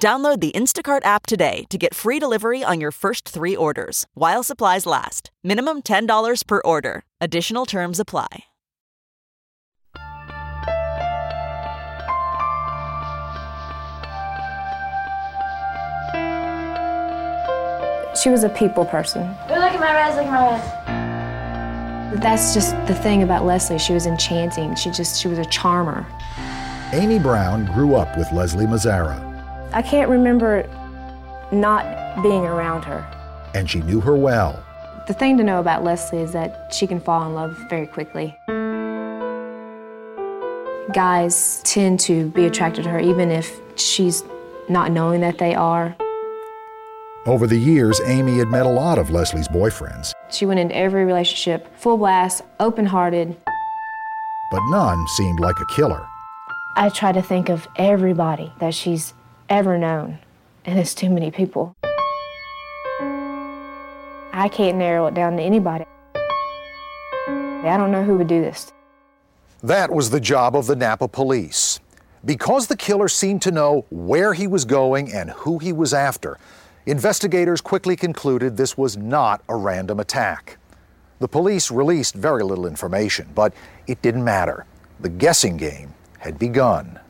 Download 0.00 0.40
the 0.40 0.52
Instacart 0.52 1.04
app 1.04 1.26
today 1.26 1.64
to 1.70 1.76
get 1.76 1.92
free 1.94 2.18
delivery 2.20 2.62
on 2.62 2.80
your 2.80 2.92
first 2.92 3.28
three 3.28 3.56
orders 3.56 4.06
while 4.14 4.42
supplies 4.42 4.86
last. 4.86 5.30
Minimum 5.44 5.82
$10 5.82 6.46
per 6.46 6.62
order. 6.64 7.02
Additional 7.20 7.66
terms 7.66 8.00
apply. 8.00 8.44
She 18.14 18.30
was 18.30 18.42
a 18.42 18.48
people 18.48 18.84
person. 18.84 19.22
Look 19.48 19.58
at 19.58 19.80
my 19.80 20.06
res, 20.06 20.16
look 20.16 20.26
at 20.26 20.32
my 20.32 22.10
res. 22.10 22.20
That's 22.20 22.54
just 22.54 22.70
the 22.86 22.94
thing 22.94 23.22
about 23.22 23.44
Leslie. 23.44 23.78
She 23.78 23.92
was 23.92 24.06
enchanting. 24.06 24.74
She 24.74 24.90
just, 24.90 25.20
she 25.20 25.28
was 25.28 25.38
a 25.38 25.44
charmer. 25.44 26.06
Amy 26.92 27.18
Brown 27.18 27.66
grew 27.66 27.94
up 27.94 28.16
with 28.16 28.32
Leslie 28.32 28.64
Mazzara, 28.64 29.27
I 29.72 29.82
can't 29.82 30.08
remember 30.10 30.66
not 31.52 31.84
being 32.22 32.44
around 32.44 32.82
her. 32.84 33.06
and 33.54 33.68
she 33.68 33.80
knew 33.80 34.00
her 34.00 34.14
well. 34.16 34.62
The 35.06 35.14
thing 35.14 35.38
to 35.38 35.44
know 35.44 35.58
about 35.60 35.82
Leslie 35.84 36.18
is 36.20 36.32
that 36.32 36.72
she 36.74 36.86
can 36.86 37.00
fall 37.00 37.26
in 37.26 37.34
love 37.34 37.56
very 37.70 37.86
quickly. 37.86 38.36
Guys 40.92 41.62
tend 41.64 42.00
to 42.00 42.28
be 42.30 42.46
attracted 42.46 42.84
to 42.84 42.90
her 42.90 42.98
even 43.00 43.30
if 43.30 43.60
she's 43.76 44.22
not 44.68 44.90
knowing 44.90 45.20
that 45.20 45.38
they 45.38 45.54
are. 45.54 45.94
Over 47.26 47.46
the 47.46 47.58
years, 47.58 48.00
Amy 48.06 48.38
had 48.38 48.48
met 48.48 48.64
a 48.64 48.70
lot 48.70 48.98
of 48.98 49.10
Leslie's 49.10 49.48
boyfriends, 49.48 50.12
She 50.30 50.46
went 50.46 50.60
into 50.60 50.74
every 50.76 51.04
relationship 51.04 51.68
full 51.76 51.98
blast, 51.98 52.42
open 52.60 52.86
hearted. 52.86 53.36
but 54.50 54.60
none 54.70 55.06
seemed 55.16 55.40
like 55.40 55.56
a 55.60 55.66
killer. 55.74 56.02
I 56.76 56.88
try 56.90 57.12
to 57.12 57.20
think 57.22 57.48
of 57.50 57.66
everybody 57.76 58.52
that 58.60 58.72
she's 58.72 59.12
ever 59.48 59.78
known, 59.78 60.18
and 60.64 60.78
it's 60.78 60.94
too 60.94 61.10
many 61.10 61.30
people. 61.30 61.74
I 64.32 64.48
can't 64.50 64.78
narrow 64.78 65.06
it 65.06 65.14
down 65.14 65.36
to 65.36 65.42
anybody. 65.42 65.84
I 67.26 67.76
don't 67.76 67.90
know 67.90 68.04
who 68.04 68.16
would 68.18 68.28
do 68.28 68.40
this. 68.40 68.72
That 69.62 69.90
was 69.90 70.10
the 70.10 70.20
job 70.20 70.54
of 70.54 70.66
the 70.66 70.76
Napa 70.76 71.08
police. 71.08 71.80
Because 72.24 72.66
the 72.66 72.76
killer 72.76 73.08
seemed 73.08 73.42
to 73.42 73.50
know 73.50 73.84
where 73.90 74.34
he 74.34 74.46
was 74.46 74.64
going 74.64 75.12
and 75.12 75.30
who 75.30 75.58
he 75.58 75.72
was 75.72 75.94
after, 75.94 76.38
investigators 76.86 77.60
quickly 77.60 77.96
concluded 77.96 78.56
this 78.56 78.76
was 78.76 78.96
not 78.96 79.42
a 79.48 79.56
random 79.56 80.00
attack. 80.00 80.58
The 81.20 81.28
police 81.28 81.70
released 81.70 82.14
very 82.14 82.44
little 82.44 82.66
information, 82.66 83.28
but 83.34 83.52
it 83.86 84.00
didn't 84.02 84.24
matter. 84.24 84.66
The 85.00 85.08
guessing 85.08 85.56
game 85.56 85.94
had 86.18 86.38
begun. 86.38 87.00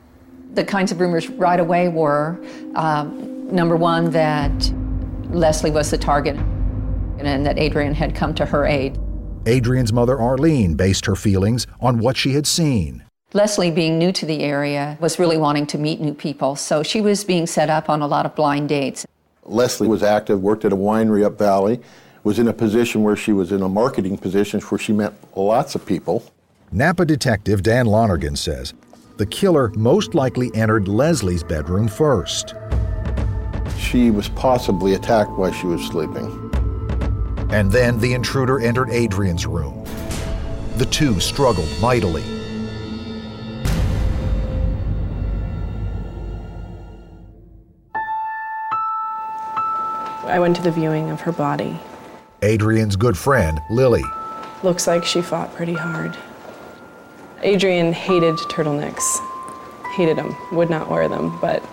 The 0.53 0.63
kinds 0.63 0.91
of 0.91 0.99
rumors 0.99 1.29
right 1.29 1.59
away 1.59 1.87
were 1.89 2.39
um, 2.75 3.29
number 3.51 3.75
one, 3.75 4.11
that 4.11 4.73
Leslie 5.29 5.71
was 5.71 5.91
the 5.91 5.97
target 5.97 6.35
and 7.19 7.45
that 7.45 7.57
Adriane 7.57 7.93
had 7.93 8.15
come 8.15 8.33
to 8.35 8.45
her 8.45 8.65
aid. 8.65 8.97
Adriane's 9.47 9.91
mother, 9.91 10.19
Arlene, 10.19 10.75
based 10.75 11.05
her 11.05 11.15
feelings 11.15 11.67
on 11.81 11.99
what 11.99 12.15
she 12.15 12.33
had 12.33 12.47
seen. 12.47 13.03
Leslie, 13.33 13.71
being 13.71 13.99
new 13.99 14.11
to 14.11 14.25
the 14.25 14.41
area, 14.41 14.97
was 14.99 15.19
really 15.19 15.37
wanting 15.37 15.67
to 15.67 15.77
meet 15.77 15.99
new 15.99 16.13
people, 16.13 16.55
so 16.55 16.81
she 16.81 17.01
was 17.01 17.23
being 17.23 17.45
set 17.45 17.69
up 17.69 17.89
on 17.89 18.01
a 18.01 18.07
lot 18.07 18.25
of 18.25 18.35
blind 18.35 18.69
dates. 18.69 19.05
Leslie 19.43 19.87
was 19.87 20.01
active, 20.01 20.41
worked 20.41 20.65
at 20.65 20.73
a 20.73 20.75
winery 20.75 21.23
up 21.23 21.37
valley, 21.37 21.79
was 22.23 22.39
in 22.39 22.47
a 22.47 22.53
position 22.53 23.03
where 23.03 23.15
she 23.15 23.31
was 23.31 23.51
in 23.51 23.61
a 23.61 23.69
marketing 23.69 24.17
position 24.17 24.59
where 24.61 24.79
she 24.79 24.93
met 24.93 25.13
lots 25.35 25.75
of 25.75 25.85
people. 25.85 26.23
Napa 26.71 27.05
detective 27.05 27.63
Dan 27.63 27.85
Lonergan 27.85 28.35
says 28.35 28.73
the 29.19 29.25
killer 29.25 29.69
most 29.75 30.15
likely 30.15 30.49
entered 30.55 30.87
Leslie's 30.87 31.43
bedroom 31.43 31.89
first. 31.89 32.55
She 33.77 34.11
was 34.11 34.29
possibly 34.29 34.93
attacked 34.93 35.31
while 35.31 35.51
she 35.51 35.67
was 35.67 35.85
sleeping. 35.85 36.49
And 37.51 37.69
then 37.69 37.99
the 37.99 38.13
intruder 38.13 38.61
entered 38.61 38.89
Adriane's 38.89 39.45
room. 39.45 39.83
The 40.77 40.87
two 40.89 41.19
struggled 41.19 41.69
mightily. 41.81 42.23
I 50.23 50.37
went 50.39 50.55
to 50.55 50.61
the 50.61 50.71
viewing 50.71 51.09
of 51.09 51.19
her 51.21 51.33
body. 51.33 51.77
Adriane's 52.41 52.95
good 52.95 53.17
friend, 53.17 53.59
Lily, 53.69 54.03
Looks 54.61 54.87
like 54.87 55.05
she 55.05 55.21
fought 55.21 55.53
pretty 55.55 55.73
hard. 55.73 56.17
Adriane 57.43 57.93
hated 57.93 58.35
turtlenecks, 58.35 59.19
hated 59.95 60.17
them, 60.17 60.35
would 60.51 60.69
not 60.69 60.89
wear 60.89 61.07
them, 61.07 61.37
but 61.39 61.63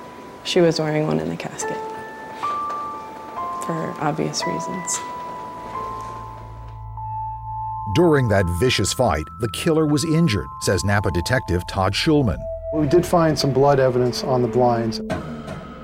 she 0.45 0.61
was 0.61 0.79
wearing 0.79 1.07
one 1.07 1.19
in 1.19 1.29
the 1.29 1.37
casket 1.37 1.77
for 3.67 3.95
obvious 3.99 4.47
reasons. 4.47 4.99
During 7.95 8.29
that 8.29 8.47
vicious 8.61 8.93
fight, 8.93 9.25
the 9.41 9.49
killer 9.49 9.87
was 9.87 10.05
injured, 10.05 10.47
says 10.61 10.85
Napa 10.85 11.11
detective 11.11 11.67
Todd 11.67 11.93
Schulman. 11.93 12.39
We 12.75 12.87
did 12.87 13.05
find 13.05 13.39
some 13.39 13.53
blood 13.53 13.81
evidence 13.81 14.23
on 14.23 14.43
the 14.43 14.49
blinds. 14.49 15.01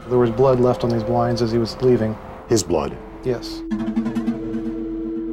There 0.07 0.19
was 0.19 0.31
blood 0.31 0.61
left 0.61 0.85
on 0.85 0.91
these 0.91 1.03
blinds 1.03 1.43
as 1.43 1.51
he 1.51 1.59
was 1.59 1.81
leaving. 1.81 2.17
His 2.49 2.63
blood. 2.63 2.97
Yes. 3.25 3.63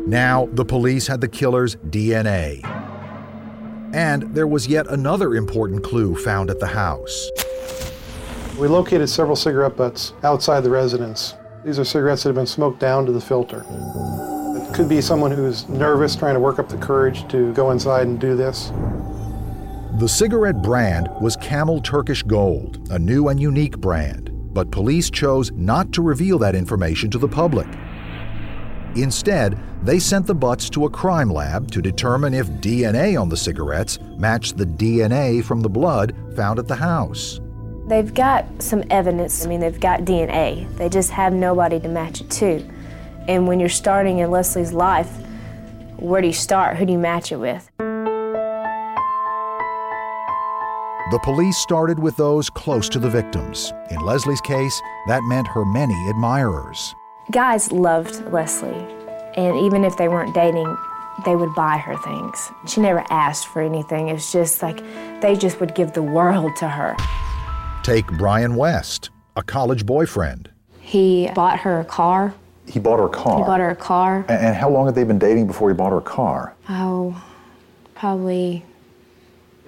Now 0.08 0.48
the 0.54 0.66
police 0.66 1.06
had 1.06 1.22
the 1.22 1.28
killer's 1.28 1.76
DNA. 1.76 2.79
And 3.94 4.36
there 4.36 4.48
was 4.48 4.68
yet 4.68 4.88
another 4.88 5.36
important 5.36 5.84
clue 5.84 6.16
found 6.16 6.50
at 6.50 6.60
the 6.60 6.68
house. 6.68 7.30
We 8.60 8.68
located 8.68 9.10
several 9.10 9.36
cigarette 9.36 9.76
butts 9.76 10.14
outside 10.24 10.62
the 10.62 10.70
residence. 10.70 11.36
These 11.64 11.80
are 11.80 11.86
cigarettes 11.86 12.24
that 12.24 12.30
have 12.30 12.36
been 12.36 12.46
smoked 12.46 12.80
down 12.80 13.06
to 13.06 13.12
the 13.12 13.22
filter. 13.22 13.66
It 14.56 14.74
could 14.74 14.90
be 14.90 15.02
someone 15.02 15.32
who's 15.32 15.68
nervous, 15.70 16.16
trying 16.16 16.36
to 16.36 16.40
work 16.40 16.60
up 16.60 16.70
the 16.70 16.78
courage 16.78 17.28
to 17.30 17.54
go 17.54 17.72
inside 17.72 18.08
and 18.08 18.20
do 18.20 18.36
this. 18.36 18.72
The 20.00 20.08
cigarette 20.08 20.62
brand 20.62 21.10
was 21.20 21.36
Camel 21.38 21.82
Turkish 21.82 22.24
Gold, 22.24 22.88
a 22.92 23.00
new 23.00 23.28
and 23.30 23.40
unique 23.40 23.78
brand, 23.80 24.30
but 24.54 24.72
police 24.72 25.10
chose 25.10 25.52
not 25.54 25.92
to 25.94 26.02
reveal 26.02 26.38
that 26.40 26.56
information 26.56 27.10
to 27.12 27.18
the 27.18 27.28
public. 27.28 27.68
Instead, 28.96 29.58
they 29.84 30.00
sent 30.00 30.26
the 30.26 30.36
butts 30.36 30.70
to 30.72 30.86
a 30.86 30.90
crime 30.90 31.32
lab 31.32 31.70
to 31.72 31.82
determine 31.82 32.34
if 32.34 32.48
DNA 32.48 33.20
on 33.20 33.30
the 33.30 33.38
cigarettes 33.38 34.00
matched 34.18 34.58
the 34.58 34.66
DNA 34.66 35.44
from 35.44 35.62
the 35.62 35.70
blood 35.70 36.16
found 36.36 36.60
at 36.60 36.68
the 36.68 36.76
house. 36.76 37.40
They've 37.88 38.14
got 38.14 38.46
some 38.62 38.84
evidence. 38.90 39.46
I 39.46 39.50
mean, 39.50 39.60
they've 39.62 39.80
got 39.80 40.02
DNA. 40.02 40.68
They 40.78 40.90
just 40.90 41.12
have 41.12 41.34
nobody 41.34 41.80
to 41.80 41.88
match 41.88 42.22
it 42.22 42.30
to. 42.32 42.64
And 43.28 43.48
when 43.48 43.60
you're 43.60 43.70
starting 43.70 44.20
in 44.20 44.32
Leslie's 44.32 44.74
life, 44.74 45.12
where 45.98 46.22
do 46.22 46.28
you 46.28 46.34
start? 46.34 46.78
Who 46.78 46.86
do 46.86 46.94
you 46.94 47.00
match 47.00 47.32
it 47.32 47.38
with? 47.38 47.70
The 51.12 51.20
police 51.24 51.58
started 51.58 51.98
with 51.98 52.16
those 52.18 52.50
close 52.52 52.88
to 52.90 53.00
the 53.00 53.10
victims. 53.10 53.74
In 53.90 54.00
Leslie's 54.02 54.42
case, 54.42 54.80
that 55.08 55.24
meant 55.24 55.48
her 55.48 55.66
many 55.66 55.96
admirers. 56.10 56.94
Guys 57.32 57.72
loved 57.72 58.26
Leslie, 58.32 58.88
and 59.36 59.56
even 59.58 59.86
if 59.86 59.96
they 59.98 60.08
weren't 60.08 60.34
dating, 60.34 60.76
they 61.26 61.36
would 61.36 61.54
buy 61.54 61.78
her 61.78 61.96
things. 61.98 62.50
She 62.68 62.82
never 62.82 63.04
asked 63.12 63.48
for 63.50 63.62
anything. 63.62 64.10
It's 64.10 64.32
just 64.32 64.64
like 64.64 64.82
they 65.22 65.36
just 65.36 65.60
would 65.60 65.76
give 65.76 65.94
the 65.94 66.02
world 66.02 66.56
to 66.58 66.68
her. 66.68 66.96
Take 67.84 68.08
Brian 68.18 68.56
West, 68.56 69.12
a 69.36 69.44
college 69.44 69.86
boyfriend. 69.86 70.50
He 70.80 71.30
bought 71.36 71.60
her 71.60 71.80
a 71.80 71.86
car. 71.86 72.34
He 72.66 72.80
bought 72.80 72.98
her 72.98 73.06
a 73.06 73.10
car. 73.10 73.38
He 73.38 73.44
bought 73.44 73.60
her 73.60 73.70
a 73.70 73.76
car. 73.76 74.26
And, 74.28 74.48
and 74.48 74.56
how 74.56 74.70
long 74.72 74.88
had 74.88 74.96
they 74.96 75.04
been 75.04 75.20
dating 75.20 75.46
before 75.46 75.70
he 75.70 75.76
bought 75.76 75.92
her 75.92 76.00
a 76.00 76.02
car? 76.02 76.56
Oh, 76.68 77.24
probably 77.94 78.66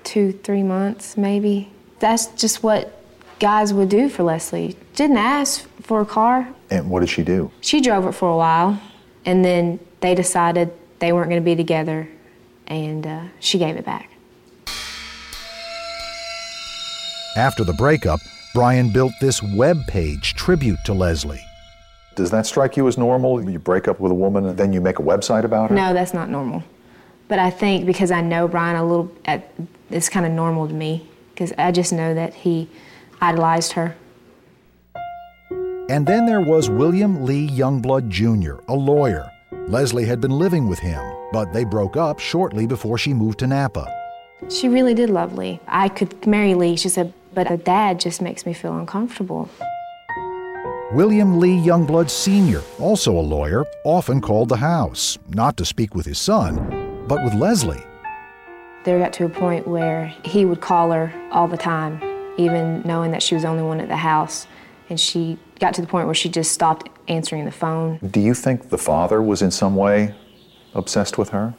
two, 0.03 0.31
three 0.31 0.63
months, 0.63 1.15
maybe. 1.15 1.69
that's 1.99 2.25
just 2.27 2.63
what 2.63 2.97
guys 3.39 3.71
would 3.71 3.89
do 3.89 4.09
for 4.09 4.23
Leslie. 4.23 4.75
Didn't 4.95 5.17
ask 5.17 5.67
for 5.81 6.01
a 6.01 6.05
car. 6.05 6.47
And 6.69 6.89
what 6.89 7.01
did 7.01 7.09
she 7.09 7.23
do? 7.23 7.51
She 7.61 7.81
drove 7.81 8.05
it 8.05 8.13
for 8.13 8.29
a 8.29 8.37
while, 8.37 8.81
and 9.25 9.43
then 9.43 9.79
they 9.99 10.15
decided 10.15 10.71
they 10.99 11.11
weren't 11.11 11.29
going 11.29 11.41
to 11.41 11.45
be 11.45 11.55
together, 11.55 12.07
and 12.67 13.05
uh, 13.05 13.23
she 13.39 13.57
gave 13.57 13.75
it 13.75 13.85
back. 13.85 14.09
After 17.35 17.63
the 17.63 17.73
breakup, 17.73 18.19
Brian 18.53 18.91
built 18.91 19.13
this 19.21 19.41
web 19.41 19.77
page 19.87 20.33
tribute 20.33 20.79
to 20.85 20.93
Leslie. 20.93 21.45
Does 22.15 22.29
that 22.31 22.45
strike 22.45 22.75
you 22.75 22.87
as 22.89 22.97
normal? 22.97 23.49
You 23.49 23.57
break 23.57 23.87
up 23.87 24.01
with 24.01 24.11
a 24.11 24.15
woman 24.15 24.45
and 24.45 24.57
then 24.57 24.73
you 24.73 24.81
make 24.81 24.99
a 24.99 25.01
website 25.01 25.45
about 25.45 25.69
her? 25.69 25.75
No, 25.75 25.93
that's 25.93 26.13
not 26.13 26.29
normal. 26.29 26.61
But 27.29 27.39
I 27.39 27.49
think 27.49 27.85
because 27.85 28.11
I 28.11 28.19
know 28.19 28.49
Brian 28.49 28.75
a 28.75 28.85
little, 28.85 29.09
it's 29.89 30.09
kind 30.09 30.25
of 30.25 30.33
normal 30.33 30.67
to 30.67 30.73
me 30.73 31.07
because 31.33 31.53
I 31.57 31.71
just 31.71 31.93
know 31.93 32.13
that 32.13 32.33
he 32.33 32.69
idolized 33.21 33.71
her. 33.73 33.95
And 35.91 36.07
then 36.07 36.25
there 36.25 36.39
was 36.39 36.69
William 36.69 37.25
Lee 37.25 37.49
Youngblood 37.49 38.07
Jr., 38.07 38.63
a 38.69 38.73
lawyer. 38.73 39.29
Leslie 39.67 40.05
had 40.05 40.21
been 40.21 40.31
living 40.31 40.69
with 40.69 40.79
him, 40.79 41.03
but 41.33 41.51
they 41.51 41.65
broke 41.65 41.97
up 41.97 42.17
shortly 42.17 42.65
before 42.65 42.97
she 42.97 43.13
moved 43.13 43.39
to 43.39 43.47
Napa. 43.47 43.85
She 44.49 44.69
really 44.69 44.93
did 44.93 45.09
love 45.09 45.37
Lee. 45.37 45.59
I 45.67 45.89
could 45.89 46.25
marry 46.25 46.55
Lee, 46.55 46.77
she 46.77 46.87
said, 46.87 47.11
but 47.33 47.51
a 47.51 47.57
dad 47.57 47.99
just 47.99 48.21
makes 48.21 48.45
me 48.45 48.53
feel 48.53 48.77
uncomfortable. 48.79 49.49
William 50.93 51.41
Lee 51.41 51.57
Youngblood 51.57 52.09
Sr., 52.09 52.61
also 52.79 53.11
a 53.11 53.19
lawyer, 53.19 53.65
often 53.83 54.21
called 54.21 54.47
the 54.47 54.55
house, 54.55 55.17
not 55.27 55.57
to 55.57 55.65
speak 55.65 55.93
with 55.93 56.05
his 56.05 56.19
son, 56.19 57.03
but 57.05 57.21
with 57.25 57.33
Leslie. 57.33 57.83
There 58.85 58.97
got 58.97 59.11
to 59.11 59.25
a 59.25 59.29
point 59.29 59.67
where 59.67 60.05
he 60.23 60.45
would 60.45 60.61
call 60.61 60.93
her 60.93 61.13
all 61.33 61.49
the 61.49 61.57
time, 61.57 62.01
even 62.37 62.81
knowing 62.83 63.11
that 63.11 63.21
she 63.21 63.35
was 63.35 63.43
the 63.43 63.49
only 63.49 63.63
one 63.63 63.81
at 63.81 63.89
the 63.89 63.97
house. 63.97 64.47
And 64.89 64.97
she 64.97 65.37
got 65.61 65.75
to 65.75 65.81
the 65.81 65.87
point 65.87 66.07
where 66.07 66.15
she 66.15 66.27
just 66.27 66.51
stopped 66.51 66.89
answering 67.07 67.45
the 67.45 67.51
phone. 67.51 67.99
Do 67.99 68.19
you 68.19 68.33
think 68.33 68.69
the 68.69 68.77
father 68.77 69.21
was 69.21 69.41
in 69.41 69.51
some 69.51 69.75
way 69.75 70.13
obsessed 70.73 71.17
with 71.17 71.29
her? 71.29 71.53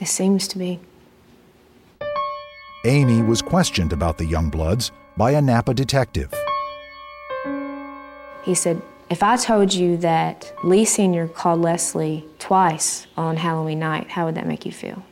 It 0.00 0.08
seems 0.08 0.46
to 0.48 0.58
be. 0.58 0.80
Amy 2.84 3.22
was 3.22 3.40
questioned 3.40 3.92
about 3.92 4.18
the 4.18 4.24
Youngbloods 4.24 4.90
by 5.16 5.30
a 5.30 5.40
Napa 5.40 5.72
detective. 5.72 6.34
He 8.44 8.54
said, 8.54 8.82
If 9.08 9.22
I 9.22 9.36
told 9.36 9.72
you 9.72 9.96
that 9.98 10.52
Lee 10.62 10.84
Sr. 10.84 11.28
called 11.28 11.62
Leslie 11.62 12.24
twice 12.38 13.06
on 13.16 13.36
Halloween 13.36 13.78
night, 13.78 14.10
how 14.10 14.26
would 14.26 14.34
that 14.34 14.46
make 14.46 14.66
you 14.66 14.72
feel? 14.72 15.02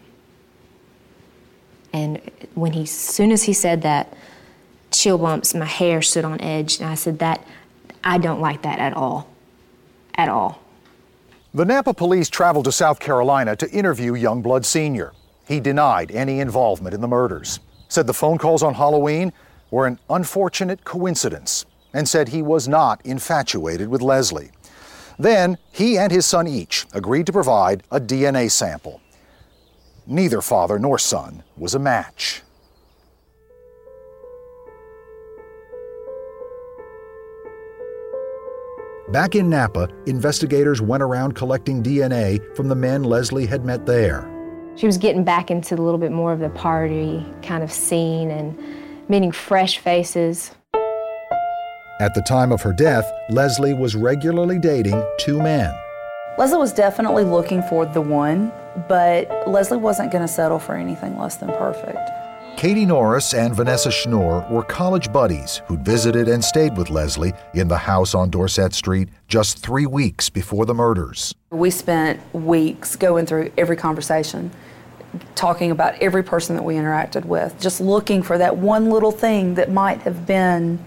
And 1.93 2.21
when 2.55 2.73
he, 2.73 2.83
as 2.83 2.91
soon 2.91 3.31
as 3.33 3.45
he 3.45 3.53
said 3.53 3.83
that, 3.83 4.13
chill 4.91 5.19
bumps, 5.19 5.55
my 5.55 5.65
hair 5.65 6.03
stood 6.03 6.25
on 6.25 6.41
edge, 6.41 6.79
and 6.81 6.89
I 6.89 6.95
said, 6.95 7.19
That, 7.21 7.45
I 8.05 8.19
don't 8.19 8.41
like 8.41 8.63
that 8.63 8.79
at 8.79 8.95
all. 8.95 9.29
At 10.15 10.29
all. 10.29 10.61
The 11.55 11.65
Napa 11.65 11.95
police 11.95 12.29
traveled 12.29 12.67
to 12.67 12.73
South 12.73 13.01
Carolina 13.01 13.57
to 13.57 13.71
interview 13.71 14.13
Youngblood 14.13 14.65
Sr. 14.65 15.13
He 15.47 15.61
denied 15.61 16.11
any 16.11 16.41
involvement 16.41 16.95
in 16.95 17.01
the 17.01 17.09
murders, 17.09 17.61
said 17.89 18.07
the 18.07 18.15
phone 18.15 18.39
calls 18.39 18.63
on 18.63 18.75
Halloween 18.75 19.33
were 19.71 19.87
an 19.87 19.99
unfortunate 20.11 20.85
coincidence, 20.85 21.65
and 21.93 22.09
said 22.09 22.29
he 22.29 22.43
was 22.43 22.69
not 22.69 23.01
infatuated 23.05 23.89
with 23.89 24.03
Leslie. 24.03 24.51
Then 25.19 25.59
he 25.73 25.97
and 25.97 26.13
his 26.13 26.27
son 26.27 26.47
each 26.47 26.87
agreed 26.93 27.27
to 27.27 27.33
provide 27.33 27.83
a 27.91 28.01
DNA 28.01 28.51
sample. 28.51 29.01
Neither 30.07 30.43
father 30.43 30.79
nor 30.79 30.99
son 30.99 31.43
was 31.57 31.75
a 31.75 31.79
match. 31.79 32.43
Back 39.09 39.35
in 39.35 39.51
Napa, 39.51 39.91
investigators 40.07 40.81
went 40.81 41.03
around 41.03 41.35
collecting 41.35 41.83
DNA 41.83 42.41
from 42.57 42.69
the 42.69 42.75
men 42.75 43.05
Leslie 43.05 43.45
had 43.45 43.63
met 43.63 43.85
there. 43.85 44.27
She 44.77 44.87
was 44.87 44.97
getting 44.97 45.25
back 45.25 45.51
into 45.51 45.75
a 45.75 45.77
little 45.77 45.99
bit 45.99 46.11
more 46.11 46.33
of 46.33 46.41
the 46.41 46.49
party 46.49 47.25
kind 47.43 47.63
of 47.63 47.71
scene 47.71 48.31
and 48.31 48.59
meeting 49.11 49.31
fresh 49.31 49.77
faces. 49.77 50.53
At 52.01 52.15
the 52.15 52.25
time 52.27 52.51
of 52.51 52.63
her 52.63 52.73
death, 52.73 53.05
Leslie 53.29 53.75
was 53.75 53.95
regularly 53.95 54.59
dating 54.59 55.05
two 55.19 55.39
men. 55.39 55.73
Leslie 56.39 56.57
was 56.57 56.73
definitely 56.73 57.25
looking 57.25 57.63
for 57.65 57.85
the 57.85 58.01
one, 58.01 58.51
but 58.89 59.47
Leslie 59.47 59.77
wasn't 59.77 60.13
going 60.13 60.23
to 60.23 60.33
settle 60.33 60.59
for 60.59 60.77
anything 60.77 61.19
less 61.19 61.37
than 61.37 61.51
perfect. 61.51 61.99
Katie 62.57 62.87
Norris 62.87 63.35
and 63.35 63.55
Vanessa 63.55 63.89
Schnurr 63.89 64.49
were 64.49 64.63
college 64.63 65.13
buddies 65.13 65.61
who'd 65.67 65.85
visited 65.85 66.29
and 66.29 66.43
stayed 66.43 66.77
with 66.77 66.89
Leslie 66.89 67.33
in 67.53 67.69
the 67.69 67.77
house 67.77 68.15
on 68.15 68.31
Dorset 68.31 68.73
Street 68.73 69.09
just 69.29 69.59
three 69.59 69.87
weeks 69.87 70.31
before 70.31 70.65
the 70.65 70.73
murders. 70.73 71.35
We 71.51 71.71
spent 71.71 72.21
weeks 72.33 72.97
going 72.97 73.27
through 73.27 73.53
every 73.59 73.77
conversation, 73.77 74.53
talking 75.35 75.73
about 75.73 75.95
every 76.01 76.23
person 76.23 76.55
that 76.57 76.63
we 76.63 76.77
interacted 76.77 77.25
with, 77.25 77.59
just 77.61 77.81
looking 77.81 78.23
for 78.23 78.39
that 78.39 78.57
one 78.57 78.89
little 78.89 79.13
thing 79.13 79.55
that 79.55 79.73
might 79.73 80.01
have 80.03 80.25
been 80.25 80.83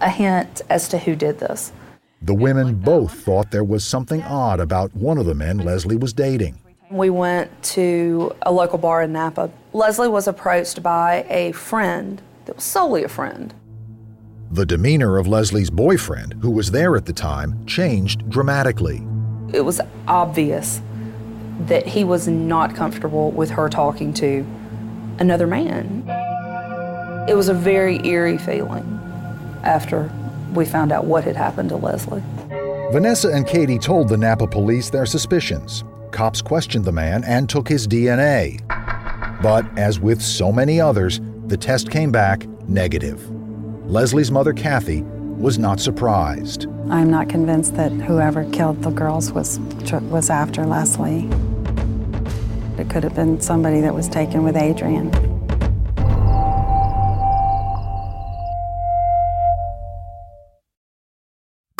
a 0.00 0.10
hint 0.10 0.62
as 0.68 0.88
to 0.88 0.98
who 0.98 1.14
did 1.14 1.38
this. 1.38 1.72
The 2.22 2.34
women 2.34 2.74
both 2.74 3.12
thought 3.12 3.50
there 3.50 3.64
was 3.64 3.84
something 3.84 4.22
odd 4.22 4.58
about 4.58 4.94
one 4.94 5.18
of 5.18 5.26
the 5.26 5.34
men 5.34 5.58
Leslie 5.58 5.96
was 5.96 6.12
dating. 6.12 6.58
We 6.90 7.08
went 7.08 7.62
to 7.62 8.34
a 8.42 8.52
local 8.52 8.76
bar 8.78 9.02
in 9.02 9.12
Napa. 9.12 9.50
Leslie 9.72 10.08
was 10.08 10.28
approached 10.28 10.82
by 10.82 11.24
a 11.30 11.52
friend 11.52 12.20
that 12.44 12.56
was 12.56 12.64
solely 12.64 13.02
a 13.04 13.08
friend. 13.08 13.54
The 14.50 14.66
demeanor 14.66 15.16
of 15.16 15.26
Leslie's 15.26 15.70
boyfriend, 15.70 16.34
who 16.42 16.50
was 16.50 16.70
there 16.70 16.94
at 16.94 17.06
the 17.06 17.12
time, 17.12 17.64
changed 17.66 18.28
dramatically. 18.28 19.02
It 19.52 19.62
was 19.62 19.80
obvious 20.06 20.82
that 21.60 21.86
he 21.86 22.04
was 22.04 22.28
not 22.28 22.74
comfortable 22.76 23.30
with 23.30 23.50
her 23.50 23.70
talking 23.70 24.12
to 24.14 24.46
another 25.18 25.46
man. 25.46 26.04
It 27.28 27.34
was 27.34 27.48
a 27.48 27.54
very 27.54 28.06
eerie 28.06 28.36
feeling 28.38 28.84
after 29.62 30.10
we 30.52 30.66
found 30.66 30.92
out 30.92 31.06
what 31.06 31.24
had 31.24 31.34
happened 31.34 31.70
to 31.70 31.76
Leslie. 31.76 32.22
Vanessa 32.92 33.30
and 33.32 33.46
Katie 33.46 33.78
told 33.78 34.08
the 34.08 34.16
Napa 34.18 34.46
police 34.46 34.90
their 34.90 35.06
suspicions. 35.06 35.82
Cops 36.14 36.40
questioned 36.40 36.84
the 36.84 36.92
man 36.92 37.24
and 37.24 37.48
took 37.48 37.68
his 37.68 37.88
DNA. 37.88 38.60
But 39.42 39.66
as 39.76 39.98
with 39.98 40.22
so 40.22 40.52
many 40.52 40.80
others, 40.80 41.20
the 41.48 41.56
test 41.56 41.90
came 41.90 42.12
back 42.12 42.46
negative. 42.68 43.28
Leslie's 43.90 44.30
mother, 44.30 44.52
Kathy, 44.52 45.02
was 45.02 45.58
not 45.58 45.80
surprised. 45.80 46.66
I'm 46.88 47.10
not 47.10 47.28
convinced 47.28 47.74
that 47.74 47.90
whoever 47.90 48.48
killed 48.52 48.80
the 48.82 48.92
girls 48.92 49.32
was, 49.32 49.58
was 50.02 50.30
after 50.30 50.64
Leslie. 50.64 51.28
It 52.78 52.88
could 52.90 53.02
have 53.02 53.16
been 53.16 53.40
somebody 53.40 53.80
that 53.80 53.92
was 53.92 54.08
taken 54.08 54.44
with 54.44 54.54
Adriane. 54.54 55.33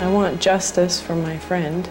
I 0.00 0.10
want 0.10 0.40
justice 0.40 0.98
for 0.98 1.14
my 1.14 1.36
friend. 1.36 1.86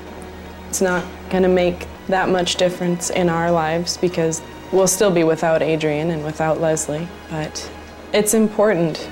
It's 0.68 0.82
not 0.82 1.06
going 1.30 1.44
to 1.44 1.50
make 1.50 1.86
that 2.08 2.28
much 2.28 2.56
difference 2.56 3.12
in 3.12 3.30
our 3.30 3.52
lives 3.52 3.98
because 3.98 4.42
we'll 4.72 4.88
still 4.88 5.12
be 5.12 5.24
without 5.24 5.62
Adriane 5.62 6.10
and 6.10 6.26
without 6.26 6.60
Leslie, 6.60 7.08
but 7.30 7.72
it's 8.12 8.34
important. 8.34 9.08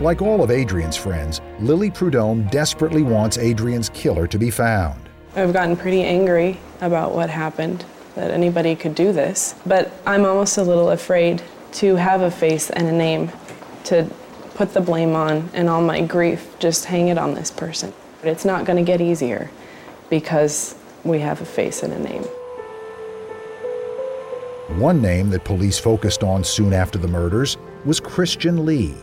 Like 0.00 0.22
all 0.22 0.42
of 0.42 0.50
Adriane's 0.50 0.96
friends, 0.96 1.42
Lily 1.60 1.90
Prudhomme 1.90 2.44
desperately 2.44 3.02
wants 3.02 3.36
Adriane's 3.36 3.90
killer 3.90 4.26
to 4.26 4.38
be 4.38 4.50
found. 4.50 5.10
I've 5.36 5.52
gotten 5.52 5.76
pretty 5.76 6.04
angry 6.04 6.58
about 6.80 7.14
what 7.14 7.28
happened, 7.28 7.84
that 8.14 8.30
anybody 8.30 8.74
could 8.74 8.94
do 8.94 9.12
this, 9.12 9.56
but 9.66 9.92
I'm 10.06 10.24
almost 10.24 10.56
a 10.56 10.62
little 10.62 10.88
afraid 10.88 11.42
to 11.72 11.96
have 11.96 12.22
a 12.22 12.30
face 12.30 12.70
and 12.70 12.88
a 12.88 12.92
name 12.92 13.30
to 13.84 14.08
put 14.54 14.72
the 14.72 14.80
blame 14.80 15.14
on 15.14 15.50
and 15.52 15.68
all 15.68 15.82
my 15.82 16.00
grief, 16.00 16.56
just 16.58 16.86
hang 16.86 17.08
it 17.08 17.18
on 17.18 17.34
this 17.34 17.50
person. 17.50 17.92
But 18.20 18.30
it's 18.30 18.44
not 18.44 18.64
going 18.64 18.76
to 18.76 18.84
get 18.84 19.00
easier 19.00 19.50
because 20.08 20.74
we 21.04 21.20
have 21.20 21.40
a 21.40 21.44
face 21.44 21.82
and 21.82 21.92
a 21.92 21.98
name. 21.98 22.24
One 24.80 25.02
name 25.02 25.30
that 25.30 25.44
police 25.44 25.78
focused 25.78 26.22
on 26.22 26.42
soon 26.42 26.72
after 26.72 26.98
the 26.98 27.08
murders 27.08 27.56
was 27.84 28.00
Christian 28.00 28.64
Lee. 28.64 28.94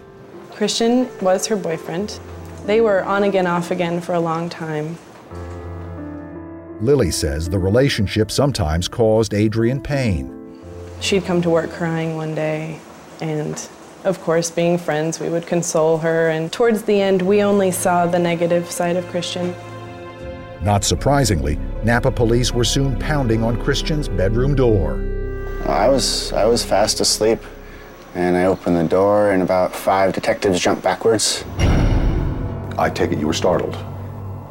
Christian 0.52 1.08
was 1.20 1.46
her 1.48 1.56
boyfriend. 1.56 2.20
They 2.66 2.82
were 2.82 3.04
on 3.04 3.24
again, 3.24 3.48
off 3.48 3.72
again 3.72 4.02
for 4.02 4.14
a 4.14 4.20
long 4.20 4.50
time. 4.50 4.98
Lily 6.82 7.12
says 7.12 7.48
the 7.48 7.60
relationship 7.60 8.32
sometimes 8.32 8.88
caused 8.88 9.34
Adriane 9.34 9.84
pain. 9.84 10.36
She'd 11.00 11.26
come 11.26 11.42
to 11.44 11.50
work 11.50 11.70
crying 11.72 12.16
one 12.16 12.34
day, 12.34 12.80
and 13.22 13.56
of 14.04 14.20
course, 14.22 14.50
being 14.50 14.78
friends, 14.78 15.20
we 15.20 15.30
would 15.30 15.46
console 15.46 15.98
her, 16.00 16.30
and 16.30 16.52
towards 16.52 16.84
the 16.84 17.00
end, 17.00 17.22
we 17.22 17.44
only 17.44 17.72
saw 17.72 18.06
the 18.06 18.20
negative 18.20 18.70
side 18.70 18.96
of 18.96 19.06
Christian. 19.08 19.54
Not 20.62 20.84
surprisingly, 20.84 21.58
Napa 21.84 22.12
police 22.12 22.52
were 22.52 22.64
soon 22.64 22.98
pounding 23.00 23.44
on 23.44 23.62
Christian's 23.62 24.08
bedroom 24.08 24.56
door. 24.56 24.94
I 25.66 25.88
was, 25.88 26.32
I 26.34 26.46
was 26.46 26.64
fast 26.64 27.00
asleep, 27.00 27.40
and 28.16 28.36
I 28.36 28.46
opened 28.46 28.78
the 28.78 28.84
door, 28.84 29.32
and 29.32 29.42
about 29.42 29.76
five 29.76 30.14
detectives 30.14 30.60
jumped 30.60 30.84
backwards. 30.84 31.44
I 31.58 32.92
take 32.94 33.12
it 33.12 33.20
you 33.20 33.28
were 33.28 33.34
startled. 33.34 33.78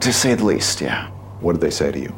To 0.01 0.13
say 0.13 0.35
the 0.35 0.45
least, 0.45 0.81
yeah. 0.81 1.09
What 1.41 1.53
did 1.53 1.61
they 1.61 1.71
say 1.71 1.91
to 1.93 1.99
you? 1.99 2.15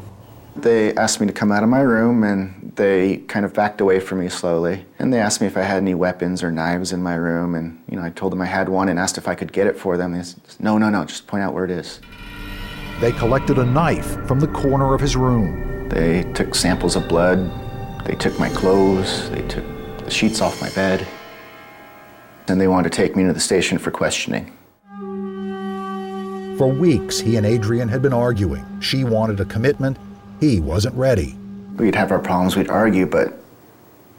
They 0.55 0.95
asked 0.95 1.21
me 1.21 1.27
to 1.27 1.33
come 1.33 1.51
out 1.51 1.62
of 1.62 1.69
my 1.69 1.81
room, 1.81 2.23
and 2.25 2.73
they 2.77 3.19
kind 3.29 3.45
of 3.45 3.55
backed 3.55 3.81
away 3.81 4.01
from 4.01 4.21
me 4.21 4.29
slowly. 4.29 4.85
And 4.99 5.12
they 5.12 5.19
asked 5.19 5.41
me 5.41 5.47
if 5.47 5.57
I 5.57 5.62
had 5.62 5.79
any 5.79 5.95
weapons 5.95 6.43
or 6.43 6.53
knives 6.53 6.93
in 6.93 7.03
my 7.03 7.15
room, 7.15 7.55
and 7.55 7.83
you 7.88 7.97
know, 7.97 8.05
I 8.05 8.11
told 8.11 8.33
them 8.33 8.43
I 8.43 8.47
had 8.47 8.69
one 8.69 8.88
and 8.88 8.99
asked 8.99 9.19
if 9.19 9.29
I 9.29 9.35
could 9.35 9.53
get 9.53 9.67
it 9.67 9.79
for 9.79 9.97
them. 9.97 10.12
They 10.12 10.23
said, 10.23 10.41
"No, 10.61 10.79
no, 10.79 10.91
no, 10.91 11.05
just 11.05 11.27
point 11.27 11.43
out 11.43 11.55
where 11.55 11.65
it 11.65 11.71
is." 11.71 12.01
They 13.01 13.12
collected 13.12 13.59
a 13.59 13.65
knife 13.65 14.27
from 14.27 14.41
the 14.41 14.47
corner 14.47 14.95
of 14.95 15.01
his 15.01 15.17
room. 15.17 15.88
They 15.88 16.23
took 16.35 16.55
samples 16.55 16.97
of 16.97 17.09
blood. 17.09 17.51
They 18.05 18.15
took 18.15 18.38
my 18.38 18.49
clothes. 18.51 19.31
They 19.31 19.43
took 19.49 19.65
the 20.05 20.11
sheets 20.11 20.41
off 20.41 20.61
my 20.61 20.71
bed. 20.71 21.07
And 22.49 22.61
they 22.61 22.69
wanted 22.69 22.93
to 22.93 22.97
take 22.97 23.17
me 23.17 23.25
to 23.25 23.33
the 23.33 23.41
station 23.41 23.79
for 23.79 23.91
questioning. 23.91 24.53
For 26.59 26.69
weeks, 26.69 27.19
he 27.21 27.37
and 27.37 27.47
Adriane 27.47 27.88
had 27.88 28.03
been 28.03 28.12
arguing. 28.12 28.65
She 28.81 29.05
wanted 29.05 29.41
a 29.41 29.45
commitment, 29.45 29.97
he 30.42 30.59
wasn't 30.59 30.92
ready. 30.96 31.37
We'd 31.76 31.94
have 31.94 32.11
our 32.11 32.18
problems, 32.18 32.57
we'd 32.57 32.68
argue, 32.68 33.07
but 33.07 33.33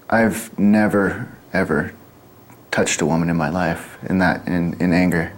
I've 0.10 0.58
never, 0.58 1.30
ever 1.52 1.94
touched 2.72 3.02
a 3.02 3.06
woman 3.06 3.30
in 3.30 3.36
my 3.36 3.50
life 3.50 3.98
in 4.04 4.20
that, 4.20 4.48
in, 4.48 4.74
in 4.80 4.94
anger. 4.94 5.34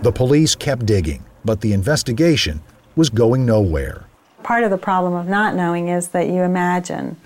The 0.00 0.12
police 0.14 0.54
kept 0.54 0.86
digging, 0.86 1.22
but 1.44 1.60
the 1.60 1.74
investigation 1.74 2.62
was 2.94 3.10
going 3.10 3.44
nowhere. 3.44 4.06
Part 4.42 4.64
of 4.64 4.70
the 4.70 4.78
problem 4.78 5.12
of 5.12 5.28
not 5.28 5.54
knowing 5.54 5.88
is 5.88 6.08
that 6.08 6.28
you 6.28 6.40
imagine. 6.40 7.18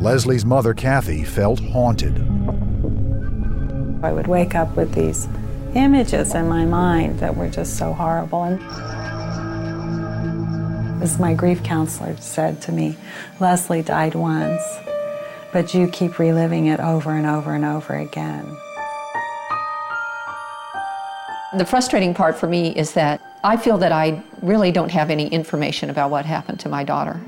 Leslie's 0.00 0.46
mother, 0.46 0.72
Kathy, 0.72 1.22
felt 1.22 1.60
haunted. 1.60 2.35
I 4.06 4.12
would 4.12 4.28
wake 4.28 4.54
up 4.54 4.76
with 4.76 4.94
these 4.94 5.26
images 5.74 6.32
in 6.36 6.48
my 6.48 6.64
mind 6.64 7.18
that 7.18 7.36
were 7.36 7.48
just 7.48 7.76
so 7.76 7.92
horrible. 7.92 8.44
And 8.44 8.62
as 11.02 11.18
my 11.18 11.34
grief 11.34 11.64
counselor 11.64 12.16
said 12.18 12.62
to 12.62 12.70
me, 12.70 12.96
Leslie 13.40 13.82
died 13.82 14.14
once, 14.14 14.62
but 15.52 15.74
you 15.74 15.88
keep 15.88 16.20
reliving 16.20 16.66
it 16.66 16.78
over 16.78 17.16
and 17.16 17.26
over 17.26 17.52
and 17.52 17.64
over 17.64 17.96
again. 17.96 18.44
The 21.58 21.66
frustrating 21.66 22.14
part 22.14 22.38
for 22.38 22.46
me 22.46 22.68
is 22.76 22.92
that 22.92 23.20
I 23.42 23.56
feel 23.56 23.76
that 23.78 23.90
I 23.90 24.22
really 24.40 24.70
don't 24.70 24.92
have 24.92 25.10
any 25.10 25.26
information 25.26 25.90
about 25.90 26.12
what 26.12 26.24
happened 26.24 26.60
to 26.60 26.68
my 26.68 26.84
daughter. 26.84 27.20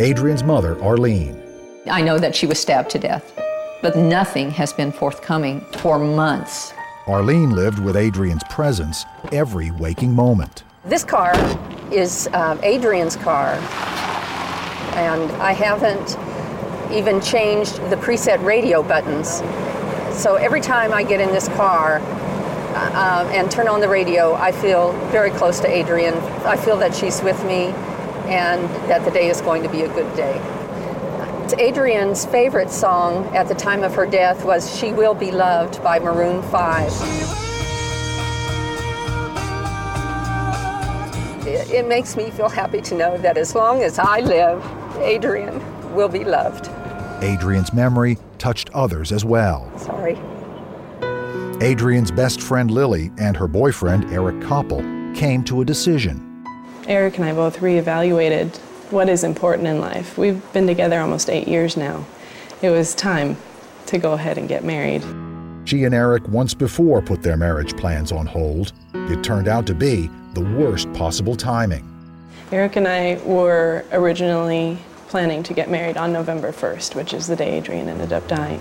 Adriane's 0.00 0.42
mother, 0.42 0.82
Arlene. 0.82 1.40
I 1.88 2.02
know 2.02 2.18
that 2.18 2.34
she 2.34 2.48
was 2.48 2.58
stabbed 2.58 2.90
to 2.90 2.98
death, 2.98 3.38
but 3.84 3.96
nothing 3.96 4.50
has 4.50 4.72
been 4.72 4.90
forthcoming 4.90 5.60
for 5.76 5.98
months. 5.98 6.72
Arlene 7.06 7.50
lived 7.50 7.78
with 7.78 7.98
Adriane's 7.98 8.42
presence 8.44 9.04
every 9.30 9.70
waking 9.72 10.10
moment. 10.14 10.62
This 10.86 11.04
car 11.04 11.34
is 11.92 12.26
uh, 12.28 12.56
Adriane's 12.62 13.14
car, 13.16 13.52
and 14.96 15.30
I 15.32 15.52
haven't 15.52 16.16
even 16.90 17.20
changed 17.20 17.74
the 17.90 17.96
preset 17.96 18.42
radio 18.42 18.82
buttons. 18.82 19.42
So 20.18 20.36
every 20.36 20.62
time 20.62 20.94
I 20.94 21.02
get 21.02 21.20
in 21.20 21.28
this 21.28 21.48
car, 21.48 22.00
uh, 22.00 23.30
and 23.34 23.50
turn 23.50 23.68
on 23.68 23.80
the 23.80 23.88
radio, 23.88 24.32
I 24.32 24.50
feel 24.50 24.92
very 25.10 25.30
close 25.30 25.60
to 25.60 25.68
Adriane. 25.68 26.16
I 26.46 26.56
feel 26.56 26.78
that 26.78 26.94
she's 26.94 27.20
with 27.20 27.44
me 27.44 27.66
and 28.32 28.62
that 28.88 29.04
the 29.04 29.10
day 29.10 29.28
is 29.28 29.42
going 29.42 29.62
to 29.62 29.68
be 29.68 29.82
a 29.82 29.88
good 29.88 30.16
day. 30.16 30.63
Adriane's 31.52 32.24
favorite 32.24 32.70
song 32.70 33.26
at 33.36 33.46
the 33.48 33.54
time 33.54 33.82
of 33.82 33.94
her 33.94 34.06
death 34.06 34.44
was 34.44 34.76
She 34.76 34.92
Will 34.92 35.14
Be 35.14 35.30
Loved 35.30 35.82
by 35.82 35.98
Maroon 35.98 36.42
5. 36.42 36.90
It, 41.46 41.70
it 41.70 41.86
makes 41.86 42.16
me 42.16 42.30
feel 42.30 42.48
happy 42.48 42.80
to 42.80 42.94
know 42.94 43.18
that 43.18 43.36
as 43.36 43.54
long 43.54 43.82
as 43.82 43.98
I 43.98 44.20
live, 44.20 44.62
Adriane 44.94 45.60
will 45.92 46.08
be 46.08 46.24
loved. 46.24 46.68
Adriane's 47.22 47.72
memory 47.72 48.16
touched 48.38 48.70
others 48.70 49.12
as 49.12 49.24
well. 49.24 49.70
Sorry. 49.78 50.18
Adriane's 51.62 52.10
best 52.10 52.40
friend 52.40 52.70
Lily 52.70 53.12
and 53.18 53.36
her 53.36 53.46
boyfriend 53.46 54.12
Eric 54.12 54.40
Copple 54.40 54.82
came 55.14 55.44
to 55.44 55.60
a 55.60 55.64
decision. 55.64 56.44
Eric 56.86 57.16
and 57.16 57.24
I 57.24 57.32
both 57.32 57.58
reevaluated 57.58 58.58
what 58.94 59.08
is 59.08 59.24
important 59.24 59.66
in 59.66 59.80
life. 59.80 60.16
We've 60.16 60.40
been 60.52 60.68
together 60.68 61.00
almost 61.00 61.28
eight 61.28 61.48
years 61.48 61.76
now. 61.76 62.06
It 62.62 62.70
was 62.70 62.94
time 62.94 63.36
to 63.86 63.98
go 63.98 64.12
ahead 64.12 64.38
and 64.38 64.48
get 64.48 64.64
married. 64.64 65.02
She 65.66 65.84
and 65.84 65.94
Eric 65.94 66.26
once 66.28 66.54
before 66.54 67.02
put 67.02 67.20
their 67.20 67.36
marriage 67.36 67.76
plans 67.76 68.12
on 68.12 68.24
hold. 68.24 68.72
It 68.94 69.24
turned 69.24 69.48
out 69.48 69.66
to 69.66 69.74
be 69.74 70.08
the 70.34 70.40
worst 70.40 70.90
possible 70.92 71.34
timing. 71.34 71.90
Eric 72.52 72.76
and 72.76 72.86
I 72.86 73.20
were 73.24 73.84
originally 73.92 74.78
planning 75.08 75.42
to 75.42 75.54
get 75.54 75.68
married 75.68 75.96
on 75.96 76.12
November 76.12 76.52
1st, 76.52 76.94
which 76.94 77.12
is 77.12 77.26
the 77.26 77.36
day 77.36 77.60
Adriane 77.60 77.88
ended 77.88 78.12
up 78.12 78.26
dying. 78.28 78.60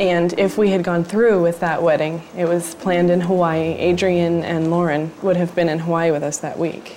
And 0.00 0.36
if 0.38 0.58
we 0.58 0.70
had 0.70 0.82
gone 0.82 1.04
through 1.04 1.42
with 1.42 1.60
that 1.60 1.82
wedding, 1.82 2.22
it 2.36 2.46
was 2.46 2.74
planned 2.76 3.10
in 3.10 3.20
Hawaii. 3.20 3.76
Adriane 3.78 4.42
and 4.42 4.70
Lauren 4.70 5.12
would 5.22 5.36
have 5.36 5.54
been 5.54 5.68
in 5.68 5.78
Hawaii 5.80 6.10
with 6.10 6.22
us 6.22 6.38
that 6.38 6.58
week. 6.58 6.96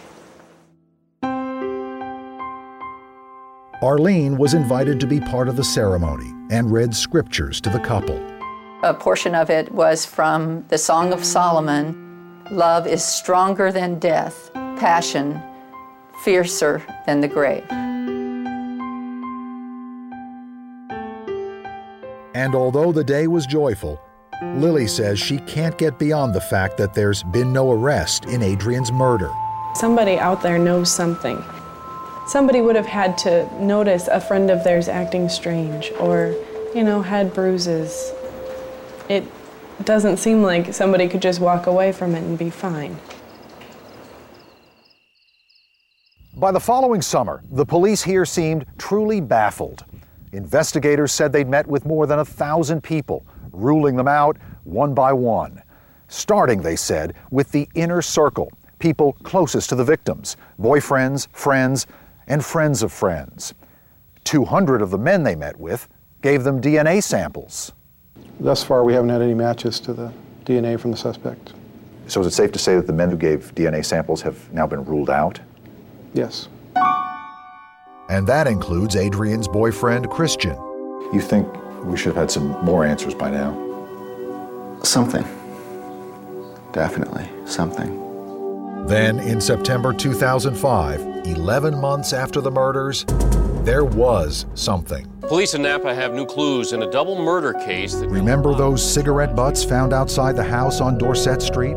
Arlene 3.82 4.38
was 4.38 4.54
invited 4.54 5.00
to 5.00 5.08
be 5.08 5.20
part 5.20 5.50
of 5.50 5.56
the 5.56 5.64
ceremony 5.64 6.32
and 6.50 6.72
read 6.72 6.96
scriptures 6.96 7.60
to 7.62 7.70
the 7.70 7.80
couple. 7.80 8.18
A 8.84 8.94
portion 8.94 9.36
of 9.36 9.50
it 9.50 9.72
was 9.72 10.06
from 10.06 10.66
the 10.70 10.78
Song 10.78 11.12
of 11.12 11.26
Solomon 11.26 12.02
Love 12.52 12.86
is 12.86 13.04
stronger 13.04 13.72
than 13.72 13.98
death, 13.98 14.52
passion 14.54 15.42
fiercer 16.24 16.82
than 17.06 17.20
the 17.20 17.28
grave. 17.28 17.66
And 22.34 22.54
although 22.54 22.92
the 22.92 23.04
day 23.04 23.28
was 23.28 23.46
joyful, 23.46 24.00
Lily 24.56 24.88
says 24.88 25.20
she 25.20 25.40
can't 25.40 25.78
get 25.78 25.98
beyond 25.98 26.34
the 26.34 26.42
fact 26.42 26.78
that 26.78 26.94
there's 26.94 27.24
been 27.24 27.54
no 27.54 27.72
arrest 27.72 28.26
in 28.26 28.44
Adriane's 28.44 28.92
murder. 28.92 29.32
Somebody 29.74 30.18
out 30.18 30.42
there 30.42 30.58
knows 30.60 30.92
something. 30.92 31.44
Somebody 32.28 32.62
would 32.62 32.76
have 32.76 32.88
had 32.88 33.18
to 33.20 33.48
notice 33.64 34.08
a 34.08 34.20
friend 34.20 34.50
of 34.50 34.64
theirs 34.64 34.88
acting 34.88 35.30
strange 35.30 35.92
or, 36.00 36.36
you 36.74 36.84
know, 36.84 37.04
had 37.04 37.34
bruises. 37.34 38.14
It 39.08 39.24
doesn't 39.84 40.18
seem 40.18 40.42
like 40.42 40.74
somebody 40.74 41.08
could 41.08 41.22
just 41.22 41.40
walk 41.40 41.68
away 41.68 41.92
from 41.92 42.16
it 42.16 42.24
and 42.24 42.38
be 42.38 42.50
fine. 42.50 42.98
By 46.36 46.52
the 46.52 46.60
following 46.60 47.02
summer, 47.02 47.44
the 47.52 47.66
police 47.66 48.04
here 48.04 48.26
seemed 48.26 48.66
truly 48.78 49.22
baffled. 49.22 49.86
Investigators 50.32 51.12
said 51.12 51.32
they'd 51.32 51.48
met 51.48 51.68
with 51.68 51.86
more 51.86 52.08
than 52.08 52.20
a 52.20 52.26
thousand 52.26 52.82
people, 52.82 53.24
ruling 53.54 53.96
them 53.96 54.08
out 54.08 54.38
one 54.64 54.94
by 54.96 55.14
one. 55.14 55.62
Starting, 56.08 56.62
they 56.62 56.76
said, 56.76 57.14
with 57.30 57.52
the 57.52 57.70
inner 57.76 58.02
circle, 58.02 58.52
people 58.80 59.14
closest 59.24 59.70
to 59.70 59.76
the 59.76 59.84
victims 59.84 60.38
boyfriends, 60.60 61.28
friends, 61.32 61.88
and 62.28 62.44
friends 62.44 62.84
of 62.84 62.92
friends. 62.92 63.54
200 64.24 64.82
of 64.82 64.90
the 64.90 64.98
men 64.98 65.24
they 65.24 65.36
met 65.36 65.58
with 65.60 65.88
gave 66.22 66.44
them 66.44 66.62
DNA 66.62 67.02
samples. 67.02 67.72
Thus 68.40 68.64
far, 68.64 68.84
we 68.84 68.94
haven't 68.94 69.10
had 69.10 69.22
any 69.22 69.34
matches 69.34 69.80
to 69.82 69.94
the 69.94 70.12
DNA 70.46 70.80
from 70.80 70.92
the 70.92 70.98
suspect. 70.98 71.54
So 72.08 72.22
is 72.22 72.28
it 72.28 72.32
safe 72.32 72.52
to 72.52 72.60
say 72.60 72.76
that 72.76 72.88
the 72.88 72.94
men 72.94 73.10
who 73.10 73.18
gave 73.18 73.54
DNA 73.56 73.84
samples 73.84 74.22
have 74.22 74.52
now 74.52 74.68
been 74.68 74.84
ruled 74.86 75.10
out? 75.10 75.40
Yes. 76.14 76.48
And 78.10 78.28
that 78.28 78.48
includes 78.48 78.96
Adriane's 78.96 79.48
boyfriend, 79.48 80.10
Christian. 80.10 80.56
You 81.14 81.22
think 81.22 81.48
we 81.84 81.98
should 81.98 82.08
have 82.08 82.16
had 82.16 82.32
some 82.32 82.50
more 82.64 82.86
answers 82.86 83.16
by 83.16 83.32
now? 83.32 83.54
Something. 84.84 85.24
Definitely 86.72 87.28
something. 87.46 88.05
Then, 88.88 89.20
in 89.20 89.42
September 89.42 89.94
2005, 89.94 91.26
11 91.26 91.82
months 91.82 92.14
after 92.14 92.40
the 92.40 92.52
murders, 92.52 93.04
there 93.64 93.84
was 93.84 94.46
something. 94.54 95.08
Police 95.22 95.56
in 95.56 95.64
Napa 95.64 95.96
have 95.96 96.14
new 96.14 96.26
clues 96.28 96.72
in 96.72 96.84
a 96.84 96.92
double 96.92 97.20
murder 97.20 97.54
case 97.54 97.96
that. 97.96 98.08
Remember 98.10 98.54
those 98.54 98.88
cigarette 98.88 99.36
butts 99.36 99.64
found 99.64 99.92
outside 99.92 100.36
the 100.36 100.44
house 100.44 100.82
on 100.82 101.00
Dorset 101.00 101.42
Street? 101.42 101.76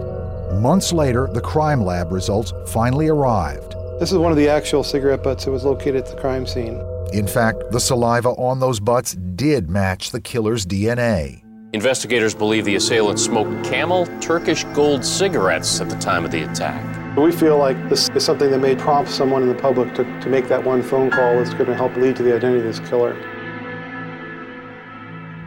Months 0.60 0.92
later, 0.92 1.28
the 1.32 1.40
crime 1.40 1.82
lab 1.82 2.12
results 2.12 2.52
finally 2.66 3.08
arrived. 3.08 3.74
This 3.98 4.12
is 4.12 4.18
one 4.18 4.30
of 4.30 4.36
the 4.36 4.50
actual 4.50 4.84
cigarette 4.84 5.22
butts 5.22 5.46
that 5.46 5.50
was 5.50 5.64
located 5.64 5.96
at 5.96 6.06
the 6.06 6.20
crime 6.20 6.46
scene. 6.46 6.78
In 7.14 7.26
fact, 7.26 7.70
the 7.70 7.80
saliva 7.80 8.30
on 8.32 8.60
those 8.60 8.80
butts 8.80 9.14
did 9.14 9.70
match 9.70 10.10
the 10.10 10.20
killer's 10.20 10.66
DNA. 10.66 11.42
Investigators 11.72 12.34
believe 12.34 12.66
the 12.66 12.76
assailant 12.76 13.18
smoked 13.18 13.64
camel 13.64 14.06
Turkish 14.20 14.64
gold 14.74 15.04
cigarettes 15.04 15.80
at 15.80 15.88
the 15.88 15.96
time 15.96 16.24
of 16.26 16.30
the 16.30 16.42
attack. 16.42 16.97
We 17.16 17.32
feel 17.32 17.58
like 17.58 17.88
this 17.88 18.08
is 18.10 18.24
something 18.24 18.50
that 18.50 18.58
may 18.58 18.76
prompt 18.76 19.10
someone 19.10 19.42
in 19.42 19.48
the 19.48 19.54
public 19.54 19.92
to, 19.94 20.04
to 20.20 20.28
make 20.28 20.46
that 20.48 20.62
one 20.62 20.82
phone 20.82 21.10
call 21.10 21.36
that's 21.36 21.52
going 21.54 21.66
to 21.66 21.74
help 21.74 21.96
lead 21.96 22.14
to 22.16 22.22
the 22.22 22.34
identity 22.36 22.60
of 22.60 22.64
this 22.64 22.88
killer. 22.88 23.14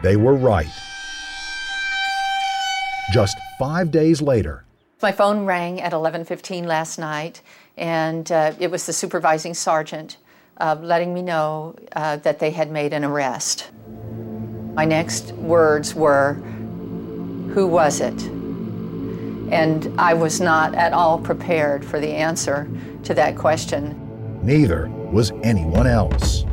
They 0.02 0.16
were 0.16 0.34
right. 0.34 0.68
Just 3.12 3.38
five 3.58 3.90
days 3.90 4.20
later, 4.20 4.64
My 5.00 5.12
phone 5.12 5.46
rang 5.46 5.80
at 5.80 5.92
11:15 5.92 6.66
last 6.66 6.98
night, 6.98 7.42
and 7.76 8.30
uh, 8.30 8.52
it 8.58 8.70
was 8.70 8.86
the 8.86 8.92
supervising 8.92 9.54
sergeant 9.54 10.16
uh, 10.58 10.76
letting 10.80 11.12
me 11.14 11.22
know 11.22 11.74
uh, 11.96 12.16
that 12.16 12.38
they 12.38 12.50
had 12.50 12.70
made 12.70 12.92
an 12.92 13.04
arrest. 13.04 13.70
My 14.74 14.84
next 14.84 15.32
words 15.32 15.94
were, 15.94 16.34
"Who 17.54 17.66
was 17.66 18.00
it?" 18.00 18.41
And 19.52 19.92
I 20.00 20.14
was 20.14 20.40
not 20.40 20.74
at 20.74 20.94
all 20.94 21.18
prepared 21.18 21.84
for 21.84 22.00
the 22.00 22.08
answer 22.08 22.66
to 23.04 23.14
that 23.14 23.36
question. 23.36 23.98
neither 24.42 24.88
was 25.12 25.30
anyone 25.42 25.86
else. 25.86 26.44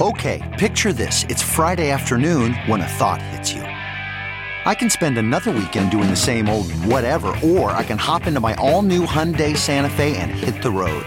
Okay, 0.00 0.42
picture 0.58 0.92
this. 0.92 1.24
It's 1.28 1.42
Friday 1.42 1.90
afternoon 1.90 2.54
when 2.66 2.80
a 2.80 2.86
thought 2.86 3.20
hits 3.20 3.52
you. 3.52 3.62
I 3.62 4.74
can 4.74 4.90
spend 4.90 5.16
another 5.16 5.50
weekend 5.52 5.90
doing 5.90 6.10
the 6.10 6.16
same 6.16 6.48
old 6.48 6.70
whatever, 6.84 7.28
or 7.44 7.70
I 7.70 7.84
can 7.84 7.98
hop 7.98 8.26
into 8.26 8.40
my 8.40 8.54
all 8.54 8.82
new 8.82 9.06
Hyundai 9.06 9.56
Santa 9.56 9.88
Fe 9.90 10.16
and 10.16 10.30
hit 10.30 10.62
the 10.62 10.70
road. 10.70 11.06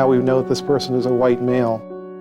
Now 0.00 0.08
we 0.08 0.16
know 0.16 0.40
that 0.40 0.48
this 0.48 0.62
person 0.62 0.94
is 0.94 1.04
a 1.04 1.12
white 1.12 1.42
male. 1.42 1.74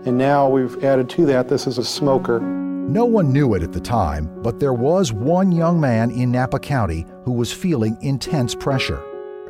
And 0.06 0.18
now 0.18 0.50
we've 0.50 0.84
added 0.84 1.10
to 1.12 1.26
that 1.28 1.48
this 1.48 1.66
is 1.66 1.78
a 1.78 1.86
smoker. 1.86 2.42
No 2.42 3.06
one 3.06 3.32
knew 3.32 3.54
it 3.54 3.64
at 3.64 3.72
the 3.72 3.80
time, 3.80 4.30
but 4.44 4.60
there 4.60 4.74
was 4.74 5.14
one 5.14 5.54
young 5.54 5.80
man 5.80 6.12
in 6.12 6.30
Napa 6.30 6.60
County 6.60 7.06
who 7.24 7.32
was 7.32 7.54
feeling 7.54 7.98
intense 8.02 8.54
pressure. 8.54 9.02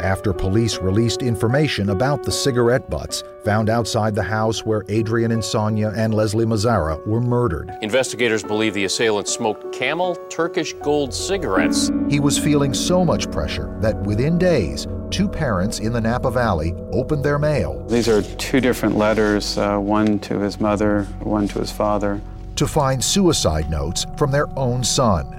After 0.02 0.32
police 0.32 0.78
released 0.78 1.22
information 1.22 1.90
about 1.90 2.24
the 2.24 2.32
cigarette 2.32 2.90
butts 2.90 3.22
found 3.44 3.70
outside 3.70 4.16
the 4.16 4.24
house 4.24 4.66
where 4.66 4.84
Adriane 4.84 5.32
Insogna 5.34 5.94
and 5.98 6.14
Leslie 6.14 6.46
Mazzara 6.46 7.06
were 7.06 7.20
murdered, 7.20 7.70
Investigators 7.82 8.42
believe 8.42 8.74
the 8.74 8.86
assailant 8.86 9.28
smoked 9.28 9.74
camel 9.74 10.16
Turkish 10.30 10.72
gold 10.74 11.14
cigarettes. 11.14 11.92
he 12.10 12.22
was 12.22 12.38
feeling 12.38 12.74
so 12.74 13.04
much 13.04 13.30
pressure 13.30 13.78
that 13.82 13.96
within 14.04 14.38
days, 14.38 14.88
two 15.10 15.28
parents 15.28 15.80
in 15.80 15.92
the 15.92 16.00
Napa 16.00 16.32
Valley 16.32 16.74
opened 16.94 17.24
their 17.24 17.40
mail 17.40 17.86
These 17.90 18.08
are 18.08 18.22
two 18.22 18.62
different 18.62 18.96
letters, 18.96 19.58
uh, 19.58 19.78
one 19.80 20.20
to 20.20 20.40
his 20.40 20.62
mother, 20.62 21.04
one 21.20 21.48
to 21.50 21.60
his 21.60 21.72
father. 21.72 22.22
to 22.56 22.68
find 22.68 23.04
suicide 23.04 23.70
notes 23.70 24.06
from 24.18 24.32
their 24.32 24.48
own 24.58 24.84
son. 24.84 25.39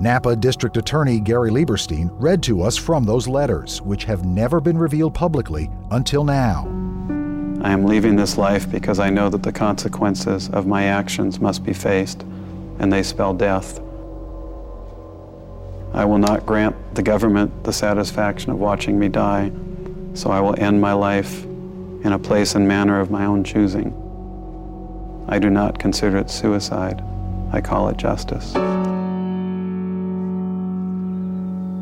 Napa 0.00 0.34
District 0.34 0.78
Attorney 0.78 1.20
Gary 1.20 1.50
Lieberstein 1.50 2.08
read 2.14 2.42
to 2.44 2.62
us 2.62 2.74
from 2.78 3.04
those 3.04 3.28
letters, 3.28 3.82
which 3.82 4.04
have 4.04 4.24
never 4.24 4.58
been 4.58 4.78
revealed 4.78 5.12
publicly 5.12 5.68
until 5.90 6.24
now. 6.24 6.64
I 7.60 7.70
am 7.70 7.84
leaving 7.84 8.16
this 8.16 8.38
life 8.38 8.70
because 8.70 8.98
I 8.98 9.10
know 9.10 9.28
that 9.28 9.42
the 9.42 9.52
consequences 9.52 10.48
of 10.48 10.66
my 10.66 10.84
actions 10.84 11.38
must 11.38 11.62
be 11.62 11.74
faced, 11.74 12.22
and 12.78 12.90
they 12.90 13.02
spell 13.02 13.34
death. 13.34 13.78
I 15.92 16.06
will 16.06 16.16
not 16.16 16.46
grant 16.46 16.94
the 16.94 17.02
government 17.02 17.64
the 17.64 17.72
satisfaction 17.72 18.50
of 18.50 18.58
watching 18.58 18.98
me 18.98 19.10
die, 19.10 19.52
so 20.14 20.30
I 20.30 20.40
will 20.40 20.58
end 20.58 20.80
my 20.80 20.94
life 20.94 21.44
in 21.44 22.14
a 22.14 22.18
place 22.18 22.54
and 22.54 22.66
manner 22.66 23.00
of 23.00 23.10
my 23.10 23.26
own 23.26 23.44
choosing. 23.44 23.92
I 25.28 25.38
do 25.38 25.50
not 25.50 25.78
consider 25.78 26.16
it 26.16 26.30
suicide. 26.30 27.04
I 27.52 27.60
call 27.60 27.90
it 27.90 27.98
justice. 27.98 28.54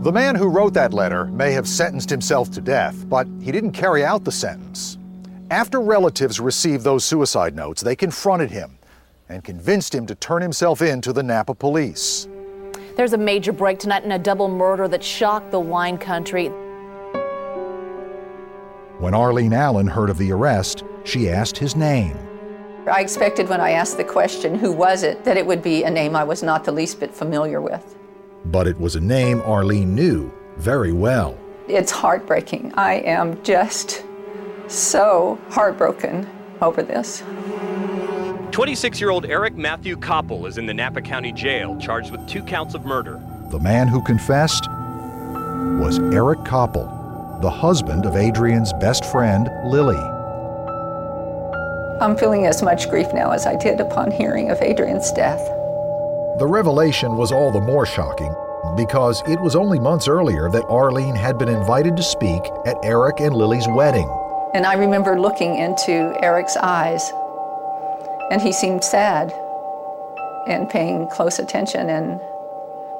The 0.03 0.13
man 0.13 0.37
who 0.37 0.47
wrote 0.47 0.75
that 0.75 0.95
letter 0.95 1.25
may 1.25 1.51
have 1.51 1.67
sentenced 1.67 2.09
himself 2.09 2.53
to 2.53 2.61
death, 2.61 3.09
but 3.09 3.27
he 3.43 3.51
didn't 3.51 3.73
carry 3.73 4.05
out 4.05 4.23
the 4.23 4.31
sentence. 4.31 4.97
After 5.51 5.81
relatives 5.81 6.39
received 6.39 6.85
those 6.85 7.05
suicide 7.05 7.57
notes, 7.57 7.83
they 7.83 7.97
confronted 7.97 8.53
him 8.53 8.79
and 9.29 9.43
convinced 9.43 9.93
him 9.93 10.07
to 10.07 10.15
turn 10.15 10.41
himself 10.41 10.83
in 10.83 11.01
to 11.01 11.13
the 11.13 11.25
Napa 11.25 11.53
police. 11.53 12.29
There's 12.95 13.13
a 13.13 13.19
major 13.19 13.53
break 13.53 13.81
tonight 13.81 14.05
in 14.05 14.13
a 14.13 14.21
double 14.21 14.47
murder 14.47 14.87
that 14.87 15.03
shocked 15.03 15.51
the 15.51 15.59
wine 15.59 15.99
country. 15.99 16.47
When 19.01 19.15
Arlene 19.15 19.53
Allen 19.53 19.89
heard 19.89 20.11
of 20.11 20.19
the 20.19 20.31
arrest, 20.31 20.85
she 21.03 21.29
asked 21.29 21.59
his 21.59 21.75
name. 21.75 22.17
I 22.87 23.01
expected 23.01 23.49
when 23.49 23.61
I 23.61 23.71
asked 23.71 23.97
the 23.97 24.05
question, 24.05 24.55
who 24.55 24.71
was 24.71 25.03
it, 25.03 25.25
that 25.25 25.37
it 25.37 25.45
would 25.45 25.61
be 25.61 25.83
a 25.83 25.91
name 25.91 26.15
I 26.15 26.23
was 26.23 26.45
not 26.45 26.63
the 26.63 26.73
least 26.73 27.01
bit 27.01 27.13
familiar 27.13 27.61
with. 27.61 27.98
But 28.47 28.67
it 28.67 28.79
was 28.79 28.97
a 28.97 29.01
name 29.01 29.41
Arlene 29.43 29.95
knew 29.95 30.33
very 30.57 30.93
well. 30.93 31.39
It's 31.69 31.91
heartbreaking. 31.91 32.73
I 32.77 32.95
am 32.95 33.43
just 33.43 34.05
so 34.69 35.39
heartbroken 35.51 36.29
over 36.63 36.83
this. 36.83 37.23
26 38.51 39.01
year 39.01 39.11
old 39.11 39.27
Eric 39.27 39.57
Matthew 39.57 39.97
Copple 39.97 40.47
is 40.47 40.59
in 40.59 40.67
the 40.67 40.75
Napa 40.75 41.03
County 41.03 41.33
Jail, 41.33 41.79
charged 41.79 42.11
with 42.11 42.27
two 42.27 42.43
counts 42.43 42.75
of 42.75 42.85
murder. 42.85 43.23
The 43.51 43.61
man 43.61 43.87
who 43.89 44.03
confessed 44.03 44.67
was 44.69 45.99
Eric 46.13 46.41
Copple. 46.41 46.95
the 47.41 47.51
husband 47.51 48.05
of 48.05 48.17
Adriane's 48.17 48.73
best 48.75 49.05
friend, 49.05 49.49
Lily. 49.65 49.97
I'm 52.01 52.17
feeling 52.17 52.47
as 52.47 52.63
much 52.65 52.91
grief 52.91 53.07
now 53.15 53.31
as 53.31 53.47
I 53.47 53.55
did 53.57 53.81
upon 53.81 54.11
hearing 54.11 54.51
of 54.51 54.61
Adriane's 54.61 55.13
death. 55.13 55.41
The 56.39 56.47
revelation 56.47 57.17
was 57.17 57.33
all 57.33 57.51
the 57.51 57.61
more 57.61 57.85
shocking 57.85 58.33
because 58.77 59.25
it 59.27 59.41
was 59.41 59.57
only 59.57 59.81
months 59.81 60.07
earlier 60.07 60.49
that 60.51 60.65
Arlene 60.69 61.17
had 61.17 61.37
been 61.37 61.49
invited 61.49 61.97
to 61.97 62.03
speak 62.05 62.45
at 62.65 62.77
Eric 62.85 63.19
and 63.19 63.35
Lily's 63.35 63.67
wedding. 63.67 64.09
And 64.55 64.65
I 64.65 64.75
remember 64.75 65.21
looking 65.21 65.57
into 65.57 66.17
Eric's 66.23 66.57
eyes, 66.57 67.11
and 68.31 68.41
he 68.41 68.53
seemed 68.53 68.85
sad 68.85 69.33
and 70.47 70.71
paying 70.71 71.09
close 71.09 71.41
attention, 71.41 71.91
and 71.91 72.21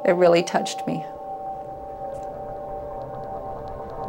it 0.05 0.17
really 0.17 0.43
touched 0.43 0.85
me. 0.89 1.07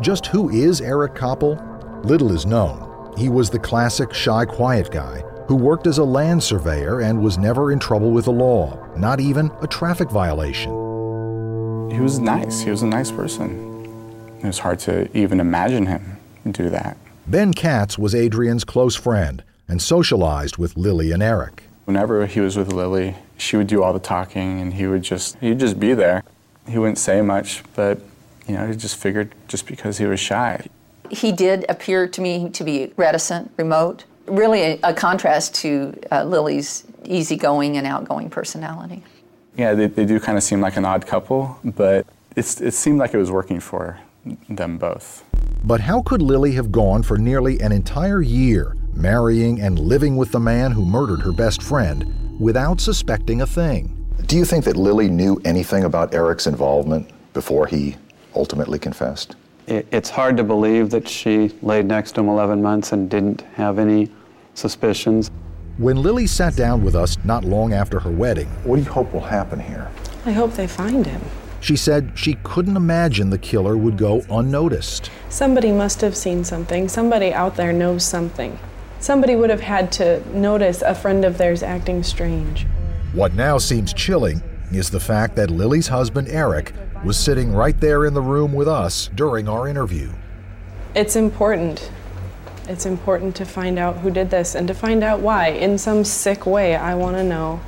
Just 0.02 0.26
who 0.26 0.50
is 0.50 0.82
Eric 0.82 1.14
Copple? 1.14 1.56
Little 2.04 2.32
is 2.32 2.48
known. 2.48 3.14
He 3.16 3.30
was 3.30 3.52
the 3.52 3.60
classic 3.60 4.12
shy, 4.12 4.46
quiet 4.46 4.90
guy 4.90 5.22
who 5.50 5.56
worked 5.56 5.88
as 5.88 5.98
a 5.98 6.04
land 6.04 6.44
surveyor 6.44 7.02
and 7.02 7.24
was 7.24 7.40
never 7.40 7.72
in 7.72 7.80
trouble 7.80 8.12
with 8.12 8.26
the 8.26 8.32
law, 8.32 8.78
not 8.96 9.20
even 9.20 9.50
a 9.64 9.68
traffic 9.68 10.08
violation. 10.12 10.70
He 11.90 12.00
was 12.00 12.20
nice. 12.20 12.62
He 12.62 12.70
was 12.70 12.84
a 12.84 12.86
nice 12.86 13.10
person. 13.10 14.38
It 14.44 14.46
was 14.46 14.60
hard 14.60 14.78
to 14.82 15.10
even 15.18 15.40
imagine 15.40 15.88
him 15.88 16.18
do 16.52 16.70
that. 16.70 16.98
Ben 17.26 17.56
Katz 17.56 17.98
was 17.98 18.14
Adriane's 18.14 18.64
close 18.64 18.96
friend 18.96 19.44
and 19.68 19.82
socialized 19.82 20.58
with 20.58 20.78
Lily 20.78 21.12
and 21.12 21.24
Eric. 21.24 21.64
Whenever 21.86 22.28
he 22.28 22.42
was 22.42 22.56
with 22.56 22.72
Lily, 22.72 23.16
she 23.36 23.58
would 23.58 23.66
do 23.66 23.82
all 23.82 23.92
the 23.92 24.00
talking 24.00 24.62
and 24.62 24.76
he 24.76 24.86
would 24.86 25.02
just 25.02 25.36
he'd 25.40 25.60
just 25.60 25.80
be 25.80 25.96
there. 25.96 26.24
He 26.68 26.78
wouldn't 26.78 27.00
say 27.00 27.24
much, 27.24 27.64
but 27.76 28.00
you 28.48 28.54
know, 28.54 28.68
he 28.68 28.76
just 28.76 28.98
figured 28.98 29.34
just 29.48 29.66
because 29.66 29.98
he 29.98 30.06
was 30.06 30.20
shy. 30.20 30.68
He 31.10 31.32
did 31.32 31.66
appear 31.68 32.08
to 32.08 32.22
me 32.22 32.52
to 32.52 32.64
be 32.64 32.94
reticent, 32.98 33.52
remote, 33.58 34.04
really 34.30 34.62
a, 34.62 34.80
a 34.84 34.94
contrast 34.94 35.56
to 35.56 36.00
uh, 36.12 36.24
Lily's 36.24 36.86
easygoing 37.06 37.78
and 37.78 37.88
outgoing 37.88 38.30
personality. 38.30 39.04
Yeah, 39.56 39.74
they, 39.74 39.88
they 39.88 40.06
do 40.06 40.20
kind 40.20 40.38
of 40.38 40.44
seem 40.44 40.62
like 40.62 40.78
an 40.78 40.86
odd 40.86 41.06
couple, 41.06 41.60
but 41.64 42.06
it's, 42.36 42.62
it 42.62 42.74
seemed 42.74 43.00
like 43.00 43.14
it 43.14 43.18
was 43.18 43.32
working 43.32 43.60
for 43.60 44.00
them 44.48 44.78
both. 44.78 45.24
But 45.64 45.82
how 45.82 46.02
could 46.02 46.22
Lily 46.22 46.54
have 46.54 46.72
gone 46.72 47.04
for 47.04 47.18
nearly 47.18 47.60
an 47.60 47.72
entire 47.72 48.22
year 48.22 48.76
marrying 48.94 49.62
and 49.62 49.80
living 49.80 50.16
with 50.16 50.32
the 50.32 50.40
man 50.40 50.72
who 50.72 50.86
murdered 50.86 51.22
her 51.22 51.32
best 51.32 51.62
friend 51.62 52.38
without 52.40 52.80
suspecting 52.80 53.42
a 53.42 53.46
thing? 53.46 53.96
Do 54.26 54.38
you 54.38 54.46
think 54.46 54.66
that 54.66 54.78
Lily 54.78 55.10
knew 55.10 55.42
anything 55.44 55.84
about 55.84 56.14
Eric's 56.14 56.48
involvement 56.48 57.10
before 57.34 57.68
he 57.68 57.96
ultimately 58.36 58.80
confessed? 58.80 59.36
It's 59.68 60.10
hard 60.10 60.38
to 60.38 60.44
believe 60.44 60.90
that 60.92 61.08
she 61.08 61.50
laid 61.62 61.86
next 61.86 62.14
to 62.14 62.22
him 62.22 62.30
11 62.30 62.62
months 62.62 62.92
and 62.92 63.10
didn't 63.10 63.42
have 63.54 63.78
any 63.78 64.10
suspicions. 64.54 65.32
When 65.78 66.02
Lily 66.02 66.28
sat 66.28 66.56
down 66.56 66.84
with 66.84 66.96
us 66.96 67.18
not 67.24 67.46
long 67.46 67.74
after 67.74 68.00
her 68.00 68.12
wedding, 68.12 68.48
what 68.64 68.76
do 68.76 68.82
you 68.82 68.90
hope 68.90 69.14
will 69.14 69.22
happen 69.22 69.60
here? 69.60 69.90
I 70.26 70.32
hope 70.32 70.54
they 70.54 70.68
find 70.68 71.06
him. 71.06 71.22
She 71.62 71.76
said 71.76 72.12
she 72.16 72.36
couldn't 72.44 72.78
imagine 72.78 73.30
the 73.30 73.38
killer 73.38 73.78
would 73.78 73.98
go 73.98 74.22
unnoticed. 74.30 75.12
Somebody 75.30 75.72
must 75.72 76.02
have 76.02 76.16
seen 76.16 76.44
something. 76.44 76.88
Somebody 76.88 77.34
out 77.34 77.56
there 77.56 77.74
knows 77.74 78.04
something. 78.04 78.58
Somebody 79.00 79.36
would 79.36 79.50
have 79.50 79.62
had 79.62 79.92
to 79.94 80.22
notice 80.38 80.82
a 80.82 80.94
friend 80.94 81.24
of 81.24 81.38
theirs 81.38 81.64
acting 81.64 82.04
strange. 82.04 82.66
What 83.14 83.34
now 83.34 83.58
seems 83.58 83.94
chilling 83.94 84.42
is 84.72 84.90
the 84.90 85.00
fact 85.00 85.36
that 85.38 85.50
Lily's 85.50 85.88
husband, 85.88 86.28
Eric, 86.28 86.74
was 87.04 87.18
sitting 87.18 87.54
right 87.54 87.80
there 87.80 88.06
in 88.06 88.14
the 88.14 88.22
room 88.22 88.54
with 88.54 88.68
us 88.68 89.10
during 89.16 89.48
our 89.48 89.68
interview. 89.68 90.12
It's 90.96 91.16
important. 91.16 91.90
It's 92.70 92.86
important 92.86 93.36
to 93.38 93.46
find 93.46 93.80
out 93.80 93.98
who 93.98 94.12
did 94.12 94.30
this 94.30 94.54
and 94.54 94.68
to 94.68 94.76
find 94.76 95.04
out 95.04 95.22
why. 95.22 95.48
In 95.48 95.76
some 95.80 96.04
sick 96.04 96.46
way, 96.46 96.76
I 96.76 96.94
want 96.94 97.18
to 97.18 97.24
know. 97.24 97.60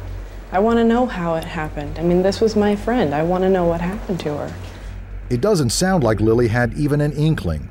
I 0.51 0.59
want 0.59 0.77
to 0.77 0.83
know 0.83 1.07
how 1.07 1.33
it 1.33 1.43
happened. 1.43 1.97
I 1.97 2.03
mean, 2.03 2.21
this 2.21 2.39
was 2.39 2.55
my 2.55 2.75
friend. 2.75 3.15
I 3.15 3.23
want 3.23 3.43
to 3.43 3.49
know 3.49 3.65
what 3.65 3.81
happened 3.81 4.19
to 4.19 4.37
her. 4.37 4.53
It 5.31 5.41
doesn't 5.41 5.71
sound 5.71 6.03
like 6.03 6.21
Lily 6.21 6.49
had 6.49 6.75
even 6.75 7.01
an 7.01 7.13
inkling. 7.13 7.67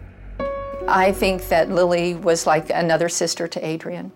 I 0.89 1.13
think 1.13 1.47
that 1.51 1.71
Lily 1.71 2.17
was 2.17 2.49
like 2.49 2.69
another 2.69 3.09
sister 3.09 3.47
to 3.47 3.61
Adriane. 3.61 4.11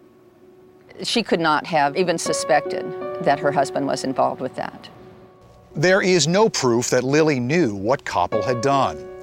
She 1.04 1.22
could 1.22 1.38
not 1.38 1.66
have 1.66 1.96
even 1.96 2.18
suspected 2.18 2.84
that 3.22 3.38
her 3.38 3.52
husband 3.52 3.86
was 3.86 4.02
involved 4.02 4.40
with 4.40 4.56
that. 4.56 4.88
There 5.76 6.02
is 6.02 6.26
no 6.26 6.48
proof 6.48 6.90
that 6.90 7.04
Lily 7.04 7.38
knew 7.38 7.76
what 7.76 8.04
Copple 8.04 8.42
had 8.42 8.60
done. 8.60 9.13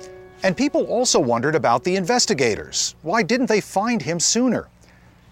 And 0.44 0.58
people 0.58 0.86
also 0.86 1.20
wondered 1.20 1.54
about 1.54 1.84
the 1.84 1.96
investigators. 1.96 2.96
Why 3.04 3.22
didn't 3.22 3.46
they 3.46 3.62
find 3.62 4.02
him 4.02 4.20
sooner? 4.20 4.68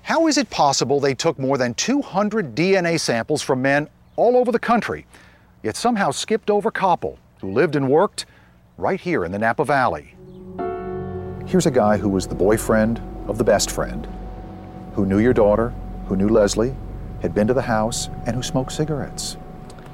How 0.03 0.27
is 0.27 0.37
it 0.37 0.49
possible 0.49 0.99
they 0.99 1.15
took 1.15 1.39
more 1.39 1.57
than 1.57 1.73
200 1.73 2.55
DNA 2.55 2.99
samples 2.99 3.41
from 3.41 3.61
men 3.61 3.89
all 4.15 4.37
over 4.37 4.51
the 4.51 4.59
country, 4.59 5.07
yet 5.63 5.75
somehow 5.75 6.11
skipped 6.11 6.49
over 6.51 6.69
Copple, 6.69 7.17
who 7.41 7.51
lived 7.51 7.75
and 7.75 7.89
worked 7.89 8.27
right 8.77 8.99
here 8.99 9.25
in 9.25 9.31
the 9.31 9.39
Napa 9.39 9.65
Valley? 9.65 10.15
Here's 11.47 11.65
a 11.65 11.71
guy 11.71 11.97
who 11.97 12.09
was 12.09 12.27
the 12.27 12.35
boyfriend 12.35 13.01
of 13.27 13.39
the 13.39 13.43
best 13.43 13.71
friend, 13.71 14.07
who 14.93 15.05
knew 15.05 15.19
your 15.19 15.33
daughter, 15.33 15.73
who 16.07 16.15
knew 16.15 16.29
Leslie, 16.29 16.75
had 17.21 17.33
been 17.33 17.47
to 17.47 17.53
the 17.53 17.61
house, 17.63 18.09
and 18.27 18.35
who 18.35 18.43
smoked 18.43 18.71
cigarettes. 18.71 19.37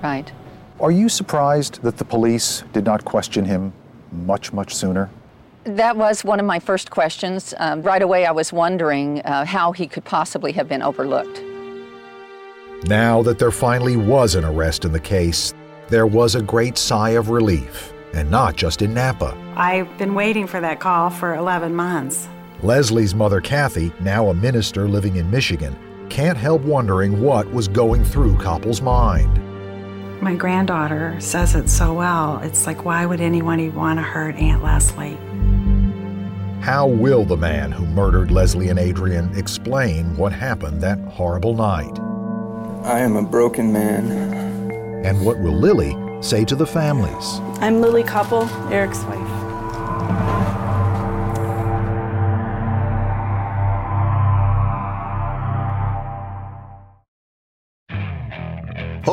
Right. 0.04 0.32
Are 0.80 0.92
you 0.92 1.08
surprised 1.08 1.82
that 1.84 1.98
the 1.98 2.06
police 2.06 2.64
did 2.74 2.84
not 2.84 3.06
question 3.06 3.46
him 3.46 3.74
much, 4.16 4.54
much 4.54 4.74
sooner? 4.74 5.10
That 5.66 5.98
was 5.98 6.24
one 6.24 6.40
of 6.40 6.46
my 6.46 6.60
first 6.60 6.92
questions. 6.92 7.54
Um, 7.58 7.82
right 7.82 8.02
away, 8.02 8.26
I 8.26 8.32
was 8.32 8.54
wondering 8.54 9.22
uh, 9.22 9.46
how 9.46 9.72
he 9.72 9.88
could 9.88 10.06
possibly 10.06 10.52
have 10.52 10.70
been 10.70 10.84
overlooked. 10.84 11.42
Now 12.88 13.24
that 13.24 13.40
there 13.40 13.52
finally 13.52 13.98
was 13.98 14.36
an 14.36 14.46
arrest 14.46 14.86
in 14.86 14.92
the 14.92 15.00
case, 15.00 15.54
there 15.90 16.06
was 16.06 16.36
a 16.36 16.42
great 16.42 16.78
sigh 16.78 17.12
of 17.12 17.30
relief, 17.30 17.94
and 18.14 18.30
not 18.30 18.56
just 18.56 18.82
in 18.82 18.94
Napa. 18.94 19.36
I've 19.56 19.98
been 19.98 20.14
waiting 20.14 20.46
for 20.46 20.62
that 20.62 20.80
call 20.80 21.10
for 21.10 21.36
11 21.36 21.74
months. 21.74 22.28
Leslie's 22.62 23.16
mother, 23.16 23.42
Kathy, 23.42 23.92
now 24.00 24.30
a 24.30 24.34
minister 24.34 24.88
living 24.88 25.16
in 25.16 25.30
Michigan, 25.30 25.76
can't 26.10 26.38
help 26.38 26.62
wondering 26.62 27.22
what 27.22 27.52
was 27.52 27.68
going 27.68 28.04
through 28.04 28.38
Copple's 28.38 28.82
mind. 28.82 29.42
My 30.22 30.34
granddaughter 30.34 31.18
says 31.20 31.56
it 31.56 31.70
so 31.70 31.94
well. 31.94 32.40
It's 32.40 32.66
like, 32.66 32.86
why 32.86 33.06
would 33.06 33.22
anyone 33.22 33.74
want 33.76 34.00
to 34.00 34.04
hurt 34.04 34.36
Aunt 34.36 34.64
Leslie? 34.64 35.18
How 36.62 36.88
will 36.88 37.26
the 37.26 37.38
man 37.38 37.72
who 37.72 37.86
murdered 37.86 38.32
Leslie 38.32 38.70
and 38.70 38.80
Adriane 38.80 39.38
explain 39.38 40.18
what 40.18 40.32
happened 40.32 40.82
that 40.82 41.00
horrible 41.00 41.54
night? 41.54 42.00
I 42.84 43.00
am 43.00 43.16
a 43.18 43.24
broken 43.24 43.72
man. 43.72 44.12
And 45.06 45.24
what 45.24 45.38
will 45.40 45.54
Lily 45.54 45.96
say 46.24 46.44
to 46.46 46.56
the 46.56 46.66
families? 46.66 47.40
I'm 47.62 47.82
Lily 47.82 48.04
Copple, 48.04 48.48
Eric's 48.72 49.04
wife. 49.04 49.35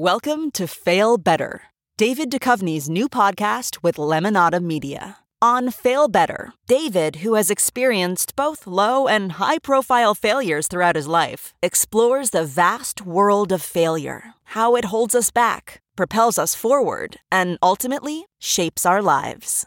Welcome 0.00 0.52
to 0.52 0.68
Fail 0.68 1.18
Better, 1.18 1.62
David 1.96 2.30
Duchovny's 2.30 2.88
new 2.88 3.08
podcast 3.08 3.82
with 3.82 3.96
Lemonada 3.96 4.62
Media. 4.62 5.16
On 5.42 5.72
Fail 5.72 6.06
Better, 6.06 6.52
David, 6.68 7.16
who 7.24 7.34
has 7.34 7.50
experienced 7.50 8.36
both 8.36 8.68
low 8.68 9.08
and 9.08 9.32
high 9.32 9.58
profile 9.58 10.14
failures 10.14 10.68
throughout 10.68 10.94
his 10.94 11.08
life, 11.08 11.52
explores 11.64 12.30
the 12.30 12.44
vast 12.44 13.04
world 13.04 13.50
of 13.50 13.60
failure 13.60 14.34
how 14.54 14.76
it 14.76 14.84
holds 14.84 15.16
us 15.16 15.32
back, 15.32 15.80
propels 15.96 16.38
us 16.38 16.54
forward, 16.54 17.16
and 17.32 17.58
ultimately 17.60 18.26
shapes 18.38 18.86
our 18.86 19.02
lives. 19.02 19.66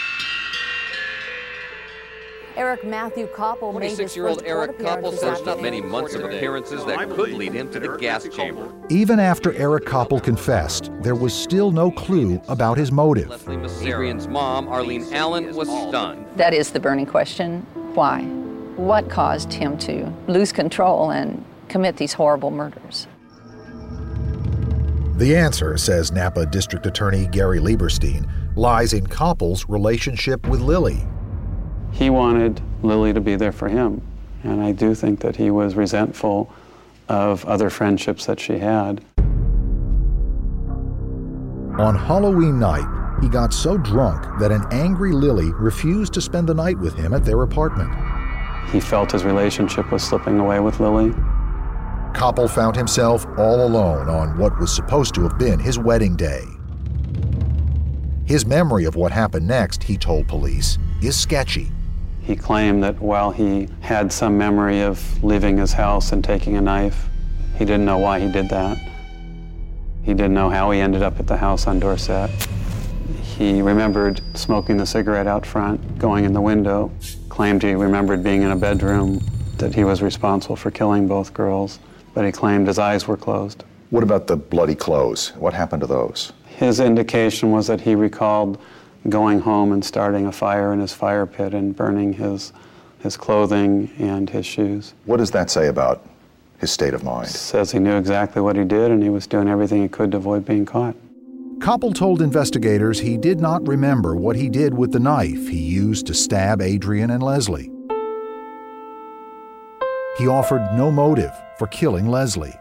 Eric 2.57 2.83
Matthew 2.83 3.27
Copple 3.27 3.77
made 3.79 3.91
his 3.91 3.99
26-year-old 3.99 4.39
first 4.39 4.49
Eric 4.49 4.77
Copple 4.77 5.11
this 5.11 5.21
says 5.21 5.45
not 5.45 5.61
many 5.61 5.81
months 5.81 6.15
of 6.15 6.25
appearances 6.25 6.83
that 6.85 7.09
could 7.09 7.31
lead 7.31 7.53
him 7.53 7.71
to 7.71 7.79
the 7.79 7.95
gas 7.97 8.27
chamber. 8.27 8.69
Even 8.89 9.19
after 9.19 9.53
Eric 9.53 9.85
Copple 9.85 10.21
confessed, 10.21 10.91
there 11.01 11.15
was 11.15 11.33
still 11.33 11.71
no 11.71 11.91
clue 11.91 12.41
about 12.49 12.77
his 12.77 12.91
motive. 12.91 13.31
Adriane's 13.81 14.27
mom, 14.27 14.67
Arlene 14.67 15.05
Allen, 15.13 15.55
was 15.55 15.69
stunned. 15.69 16.25
That 16.35 16.53
is 16.53 16.71
the 16.71 16.79
burning 16.79 17.05
question. 17.05 17.61
Why? 17.93 18.23
What 18.75 19.09
caused 19.09 19.53
him 19.53 19.77
to 19.79 20.11
lose 20.27 20.51
control 20.51 21.11
and 21.11 21.45
commit 21.69 21.97
these 21.97 22.13
horrible 22.13 22.51
murders? 22.51 23.07
The 25.15 25.35
answer, 25.37 25.77
says 25.77 26.11
Napa 26.11 26.47
District 26.47 26.85
Attorney 26.85 27.27
Gary 27.27 27.59
Lieberstein, 27.59 28.27
lies 28.55 28.93
in 28.93 29.05
Copple's 29.05 29.69
relationship 29.69 30.47
with 30.47 30.61
Lily. 30.61 31.05
He 31.91 32.09
wanted 32.09 32.61
Lily 32.83 33.13
to 33.13 33.21
be 33.21 33.35
there 33.35 33.51
for 33.51 33.67
him, 33.67 34.01
and 34.43 34.61
I 34.61 34.71
do 34.71 34.95
think 34.95 35.19
that 35.19 35.35
he 35.35 35.51
was 35.51 35.75
resentful 35.75 36.51
of 37.07 37.45
other 37.45 37.69
friendships 37.69 38.25
that 38.25 38.39
she 38.39 38.57
had. 38.57 39.03
On 41.77 41.95
Halloween 41.95 42.59
night, 42.59 43.19
he 43.21 43.29
got 43.29 43.53
so 43.53 43.77
drunk 43.77 44.39
that 44.39 44.51
an 44.51 44.65
angry 44.71 45.11
Lily 45.11 45.51
refused 45.53 46.13
to 46.13 46.21
spend 46.21 46.47
the 46.47 46.53
night 46.53 46.77
with 46.79 46.95
him 46.95 47.13
at 47.13 47.23
their 47.23 47.41
apartment. 47.43 47.91
He 48.71 48.79
felt 48.79 49.11
his 49.11 49.23
relationship 49.23 49.91
was 49.91 50.03
slipping 50.03 50.39
away 50.39 50.59
with 50.59 50.79
Lily. 50.79 51.11
Copple 52.13 52.49
found 52.49 52.75
himself 52.75 53.25
all 53.37 53.65
alone 53.65 54.09
on 54.09 54.37
what 54.37 54.59
was 54.59 54.73
supposed 54.73 55.15
to 55.15 55.23
have 55.23 55.37
been 55.37 55.59
his 55.59 55.79
wedding 55.79 56.15
day. 56.15 56.43
His 58.25 58.45
memory 58.45 58.85
of 58.85 58.95
what 58.95 59.11
happened 59.11 59.47
next, 59.47 59.83
he 59.83 59.97
told 59.97 60.27
police, 60.27 60.77
is 61.01 61.17
sketchy. 61.17 61.71
He 62.23 62.35
claimed 62.35 62.83
that 62.83 62.99
while 62.99 63.31
he 63.31 63.67
had 63.81 64.11
some 64.13 64.37
memory 64.37 64.81
of 64.81 65.23
leaving 65.23 65.57
his 65.57 65.73
house 65.73 66.11
and 66.11 66.23
taking 66.23 66.55
a 66.55 66.61
knife, 66.61 67.07
he 67.57 67.65
didn't 67.65 67.85
know 67.85 67.97
why 67.97 68.19
he 68.19 68.31
did 68.31 68.49
that. 68.49 68.77
He 70.03 70.13
didn't 70.13 70.33
know 70.33 70.49
how 70.49 70.71
he 70.71 70.79
ended 70.79 71.01
up 71.01 71.19
at 71.19 71.27
the 71.27 71.37
house 71.37 71.67
on 71.67 71.79
Dorset. 71.79 72.29
He 73.21 73.61
remembered 73.61 74.21
smoking 74.35 74.77
the 74.77 74.85
cigarette 74.85 75.27
out 75.27 75.45
front, 75.45 75.97
going 75.97 76.25
in 76.25 76.33
the 76.33 76.41
window, 76.41 76.91
claimed 77.29 77.63
he 77.63 77.73
remembered 77.73 78.23
being 78.23 78.43
in 78.43 78.51
a 78.51 78.55
bedroom, 78.55 79.19
that 79.57 79.75
he 79.75 79.83
was 79.83 80.01
responsible 80.01 80.55
for 80.55 80.71
killing 80.71 81.07
both 81.07 81.33
girls, 81.33 81.79
but 82.13 82.25
he 82.25 82.31
claimed 82.31 82.67
his 82.67 82.79
eyes 82.79 83.07
were 83.07 83.17
closed. 83.17 83.63
What 83.89 84.03
about 84.03 84.27
the 84.27 84.37
bloody 84.37 84.75
clothes? 84.75 85.33
What 85.37 85.53
happened 85.53 85.81
to 85.81 85.87
those? 85.87 86.33
His 86.45 86.79
indication 86.79 87.51
was 87.51 87.67
that 87.67 87.81
he 87.81 87.95
recalled 87.95 88.59
going 89.09 89.39
home 89.39 89.71
and 89.71 89.83
starting 89.83 90.25
a 90.25 90.31
fire 90.31 90.71
in 90.73 90.79
his 90.79 90.93
fire 90.93 91.25
pit 91.25 91.53
and 91.53 91.75
burning 91.75 92.13
his, 92.13 92.53
his 92.99 93.17
clothing 93.17 93.91
and 93.97 94.29
his 94.29 94.45
shoes. 94.45 94.93
What 95.05 95.17
does 95.17 95.31
that 95.31 95.49
say 95.49 95.67
about 95.67 96.05
his 96.59 96.71
state 96.71 96.93
of 96.93 97.03
mind? 97.03 97.29
Says 97.29 97.71
he 97.71 97.79
knew 97.79 97.97
exactly 97.97 98.41
what 98.41 98.55
he 98.55 98.63
did 98.63 98.91
and 98.91 99.01
he 99.01 99.09
was 99.09 99.27
doing 99.27 99.47
everything 99.47 99.81
he 99.81 99.87
could 99.87 100.11
to 100.11 100.17
avoid 100.17 100.45
being 100.45 100.65
caught. 100.65 100.95
Copple 101.59 101.93
told 101.93 102.21
investigators 102.21 102.99
he 102.99 103.17
did 103.17 103.39
not 103.39 103.67
remember 103.67 104.15
what 104.15 104.35
he 104.35 104.49
did 104.49 104.73
with 104.73 104.91
the 104.91 104.99
knife 104.99 105.47
he 105.47 105.59
used 105.59 106.07
to 106.07 106.13
stab 106.13 106.59
Adriane 106.59 107.13
and 107.13 107.21
Leslie. 107.21 107.71
He 110.17 110.27
offered 110.27 110.67
no 110.73 110.91
motive 110.91 111.31
for 111.57 111.67
killing 111.67 112.07
Leslie. 112.07 112.55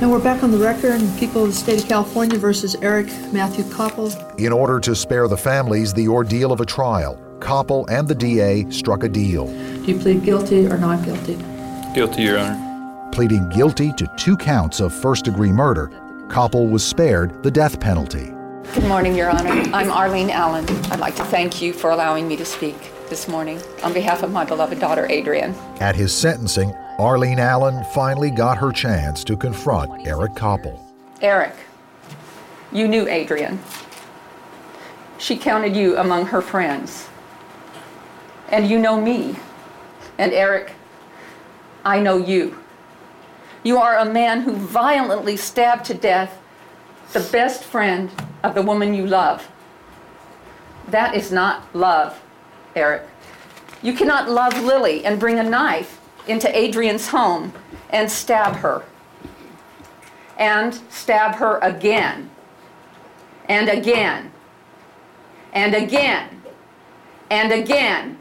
And 0.00 0.10
we're 0.10 0.22
back 0.22 0.42
on 0.42 0.50
the 0.50 0.58
record 0.58 1.00
in 1.00 1.10
People 1.16 1.44
of 1.44 1.48
the 1.50 1.54
State 1.54 1.82
of 1.82 1.88
California 1.88 2.38
versus 2.38 2.74
Eric 2.82 3.06
Matthew 3.32 3.64
Copple. 3.64 4.10
In 4.38 4.52
order 4.52 4.78
to 4.80 4.94
spare 4.94 5.26
the 5.26 5.36
families 5.36 5.94
the 5.94 6.06
ordeal 6.08 6.52
of 6.52 6.60
a 6.60 6.66
trial, 6.66 7.18
Copple 7.40 7.86
and 7.88 8.06
the 8.06 8.14
DA 8.14 8.68
struck 8.70 9.04
a 9.04 9.08
deal, 9.08 9.46
Do 9.46 9.92
you 9.92 9.98
plead 9.98 10.22
guilty 10.22 10.66
or 10.66 10.76
not 10.76 11.02
guilty? 11.04 11.36
Guilty, 11.94 12.22
Your 12.24 12.38
Honor. 12.38 13.08
pleading 13.12 13.48
guilty 13.48 13.92
to 13.94 14.06
two 14.18 14.36
counts 14.36 14.80
of 14.80 14.92
first 14.92 15.24
degree 15.24 15.50
murder. 15.52 15.90
Copple 16.28 16.68
was 16.68 16.84
spared 16.84 17.42
the 17.42 17.50
death 17.50 17.80
penalty. 17.80 18.32
Good 18.74 18.84
morning, 18.84 19.14
Your 19.14 19.30
Honor. 19.30 19.48
I'm 19.72 19.90
Arlene 19.90 20.28
Allen. 20.28 20.66
I'd 20.92 21.00
like 21.00 21.16
to 21.16 21.24
thank 21.24 21.62
you 21.62 21.72
for 21.72 21.90
allowing 21.90 22.28
me 22.28 22.36
to 22.36 22.44
speak 22.44 22.76
this 23.08 23.28
morning 23.28 23.62
on 23.82 23.94
behalf 23.94 24.22
of 24.22 24.30
my 24.32 24.44
beloved 24.44 24.78
daughter, 24.78 25.06
Adriane. 25.08 25.54
At 25.80 25.96
his 25.96 26.12
sentencing, 26.12 26.74
Arlene 26.98 27.38
Allen 27.38 27.84
finally 27.84 28.30
got 28.30 28.56
her 28.56 28.72
chance 28.72 29.22
to 29.24 29.36
confront 29.36 30.06
Eric 30.06 30.34
Copple. 30.34 30.82
Eric, 31.20 31.52
you 32.72 32.88
knew 32.88 33.04
Adriane. 33.04 33.58
She 35.18 35.36
counted 35.36 35.76
you 35.76 35.98
among 35.98 36.24
her 36.26 36.40
friends. 36.40 37.08
And 38.48 38.66
you 38.66 38.78
know 38.78 38.98
me. 38.98 39.36
And 40.16 40.32
Eric, 40.32 40.72
I 41.84 42.00
know 42.00 42.16
you. 42.16 42.58
You 43.62 43.76
are 43.76 43.98
a 43.98 44.04
man 44.06 44.40
who 44.40 44.52
violently 44.52 45.36
stabbed 45.36 45.84
to 45.86 45.94
death 45.94 46.38
the 47.12 47.20
best 47.30 47.62
friend 47.62 48.10
of 48.42 48.54
the 48.54 48.62
woman 48.62 48.94
you 48.94 49.06
love. 49.06 49.46
That 50.88 51.14
is 51.14 51.30
not 51.30 51.62
love, 51.74 52.18
Eric. 52.74 53.02
You 53.82 53.92
cannot 53.92 54.30
love 54.30 54.58
Lily 54.62 55.04
and 55.04 55.20
bring 55.20 55.38
a 55.38 55.42
knife 55.42 56.00
into 56.26 56.54
Adriane's 56.56 57.08
home 57.08 57.52
and 57.90 58.10
stab 58.10 58.56
her. 58.56 58.84
And 60.38 60.74
stab 60.90 61.36
her 61.36 61.58
again. 61.58 62.30
And 63.48 63.68
again. 63.68 64.32
And 65.52 65.74
again. 65.74 66.42
And 67.30 67.52
again. 67.52 68.18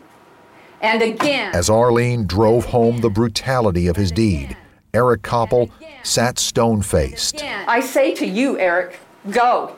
And 0.82 1.02
again. 1.02 1.54
As 1.54 1.70
Arlene 1.70 2.26
drove 2.26 2.66
home 2.66 3.00
the 3.00 3.10
brutality 3.10 3.88
of 3.88 3.96
his 3.96 4.12
deed, 4.12 4.56
Eric 4.94 5.24
Copple 5.24 5.70
sat 6.04 6.40
stone 6.40 6.82
faced. 6.82 7.44
I 7.44 7.80
say 7.82 8.14
to 8.16 8.26
you, 8.26 8.58
Eric, 8.60 9.00
go. 9.32 9.76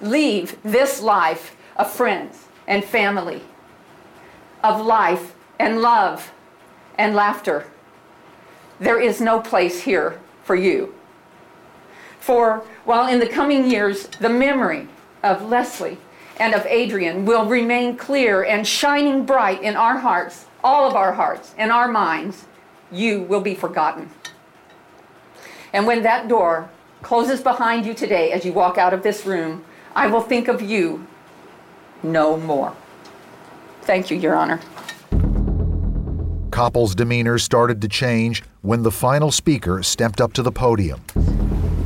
Leave 0.00 0.60
this 0.62 1.00
life 1.00 1.56
of 1.76 1.90
friends 1.90 2.46
and 2.66 2.84
family, 2.84 3.42
of 4.62 4.84
life 4.84 5.34
and 5.58 5.80
love 5.80 6.32
and 6.98 7.14
laughter. 7.14 7.64
There 8.80 9.00
is 9.00 9.20
no 9.20 9.40
place 9.40 9.82
here 9.82 10.20
for 10.44 10.56
you. 10.56 10.94
For 12.20 12.64
while 12.84 13.08
in 13.08 13.20
the 13.20 13.28
coming 13.28 13.70
years 13.70 14.06
the 14.20 14.28
memory 14.28 14.88
of 15.22 15.48
Leslie 15.48 15.98
and 16.38 16.54
of 16.54 16.62
Adriane 16.64 17.24
will 17.24 17.46
remain 17.46 17.96
clear 17.96 18.44
and 18.44 18.66
shining 18.66 19.24
bright 19.24 19.62
in 19.62 19.76
our 19.76 19.98
hearts, 19.98 20.46
all 20.62 20.86
of 20.88 20.94
our 20.94 21.12
hearts 21.14 21.54
and 21.56 21.72
our 21.72 21.88
minds, 21.88 22.44
you 22.92 23.22
will 23.22 23.40
be 23.40 23.54
forgotten. 23.54 24.10
And 25.72 25.86
when 25.86 26.02
that 26.02 26.28
door 26.28 26.70
closes 27.02 27.40
behind 27.40 27.86
you 27.86 27.94
today 27.94 28.32
as 28.32 28.44
you 28.44 28.52
walk 28.52 28.78
out 28.78 28.92
of 28.92 29.02
this 29.02 29.24
room, 29.26 29.64
I 29.94 30.06
will 30.06 30.20
think 30.20 30.48
of 30.48 30.62
you 30.62 31.06
no 32.02 32.36
more. 32.36 32.74
Thank 33.82 34.10
you, 34.10 34.16
Your 34.16 34.34
Honor. 34.36 34.60
Copple's 36.58 36.96
demeanor 36.96 37.38
started 37.38 37.80
to 37.80 37.86
change 37.86 38.42
when 38.62 38.82
the 38.82 38.90
final 38.90 39.30
speaker 39.30 39.80
stepped 39.80 40.20
up 40.20 40.32
to 40.32 40.42
the 40.42 40.50
podium. 40.50 41.00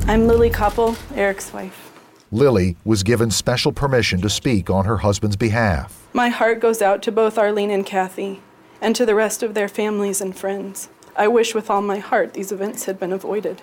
I'm 0.07 0.27
Lily 0.27 0.49
Copple, 0.49 0.97
Eric's 1.15 1.53
wife. 1.53 1.93
Lily 2.31 2.79
was 2.83 3.03
given 3.03 3.31
special 3.31 3.71
permission 3.71 4.23
to 4.23 4.31
speak 4.31 4.71
on 4.71 4.87
her 4.87 4.97
husband's 4.97 5.37
behalf. 5.37 6.09
My 6.15 6.31
heart 6.31 6.59
goes 6.59 6.81
out 6.81 7.03
to 7.03 7.13
both 7.13 7.37
Arlene 7.37 7.71
and 7.71 7.85
Kathy, 7.85 8.41
and 8.81 8.97
to 8.97 9.05
the 9.05 9.15
rest 9.15 9.43
of 9.43 9.53
their 9.53 9.69
families 9.69 10.23
and 10.23 10.35
friends. 10.35 10.89
I 11.17 11.29
wish 11.29 11.55
with 11.55 11.69
all 11.69 11.83
my 11.83 11.99
heart 11.99 12.33
these 12.33 12.51
events 12.51 12.87
had 12.87 12.99
been 12.99 13.13
avoided. 13.13 13.61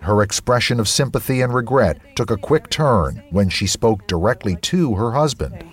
Her 0.00 0.22
expression 0.22 0.78
of 0.78 0.90
sympathy 0.90 1.40
and 1.40 1.54
regret 1.54 2.14
took 2.16 2.30
a 2.30 2.36
quick 2.36 2.68
turn 2.68 3.22
when 3.30 3.48
she 3.48 3.66
spoke 3.66 4.06
directly 4.06 4.56
to 4.56 4.96
her 4.96 5.12
husband. 5.12 5.64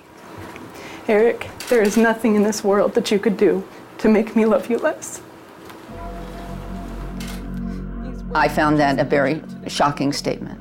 Eric, 1.09 1.49
there 1.67 1.81
is 1.81 1.97
nothing 1.97 2.35
in 2.35 2.43
this 2.43 2.63
world 2.63 2.93
that 2.93 3.11
you 3.11 3.19
could 3.19 3.35
do 3.35 3.65
to 4.01 4.09
make 4.09 4.35
me 4.35 4.45
love 4.45 4.69
you 4.69 4.77
less. 4.77 5.21
I 8.33 8.47
found 8.47 8.79
that 8.79 8.99
a 8.99 9.03
very 9.03 9.43
shocking 9.67 10.13
statement. 10.13 10.59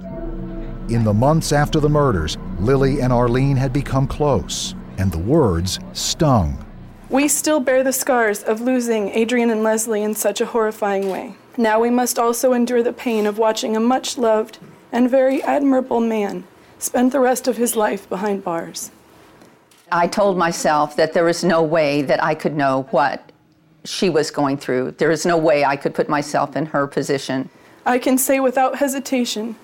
In 0.91 1.05
the 1.05 1.15
months 1.15 1.53
after 1.53 1.79
the 1.79 1.89
murders, 1.89 2.37
Lily 2.59 3.01
and 3.01 3.13
Arlene 3.13 3.57
had 3.57 3.73
become 3.73 4.07
close, 4.07 4.75
and 4.99 5.11
the 5.13 5.19
words 5.19 5.79
stung. 5.93 6.65
We 7.09 7.29
still 7.29 7.61
bear 7.61 7.83
the 7.83 7.93
scars 7.93 8.43
of 8.43 8.61
losing 8.61 9.11
Adriane 9.11 9.51
and 9.51 9.63
Leslie 9.63 10.03
in 10.03 10.15
such 10.15 10.41
a 10.41 10.47
horrifying 10.47 11.11
way. 11.11 11.35
Now 11.57 11.81
we 11.81 11.91
must 11.91 12.19
also 12.19 12.53
endure 12.53 12.83
the 12.83 12.93
pain 12.93 13.27
of 13.27 13.39
watching 13.39 13.77
a 13.77 13.81
much 13.81 14.19
loved 14.19 14.59
and 14.93 15.09
very 15.09 15.43
admirable 15.43 16.01
man 16.01 16.45
spend 16.79 17.13
the 17.13 17.21
rest 17.21 17.49
of 17.49 17.57
his 17.57 17.77
life 17.77 18.09
behind 18.09 18.45
bars. 18.45 18.91
I 19.93 20.07
told 20.07 20.39
myself 20.39 20.97
that 20.97 21.13
there 21.13 21.25
was 21.25 21.43
no 21.43 21.63
way 21.63 22.03
that 22.03 22.23
I 22.23 22.35
could 22.35 22.57
know 22.57 22.87
what 22.91 23.33
she 23.85 24.09
was 24.09 24.31
going 24.31 24.57
through. 24.57 24.93
There 24.93 25.11
is 25.11 25.27
no 25.27 25.37
way 25.37 25.65
I 25.65 25.77
could 25.77 25.95
put 25.95 26.09
myself 26.09 26.55
in 26.57 26.67
her 26.67 26.87
position. 26.87 27.49
I 27.85 27.99
can 27.99 28.19
say 28.19 28.41
without 28.41 28.77
hesitation 28.77 29.57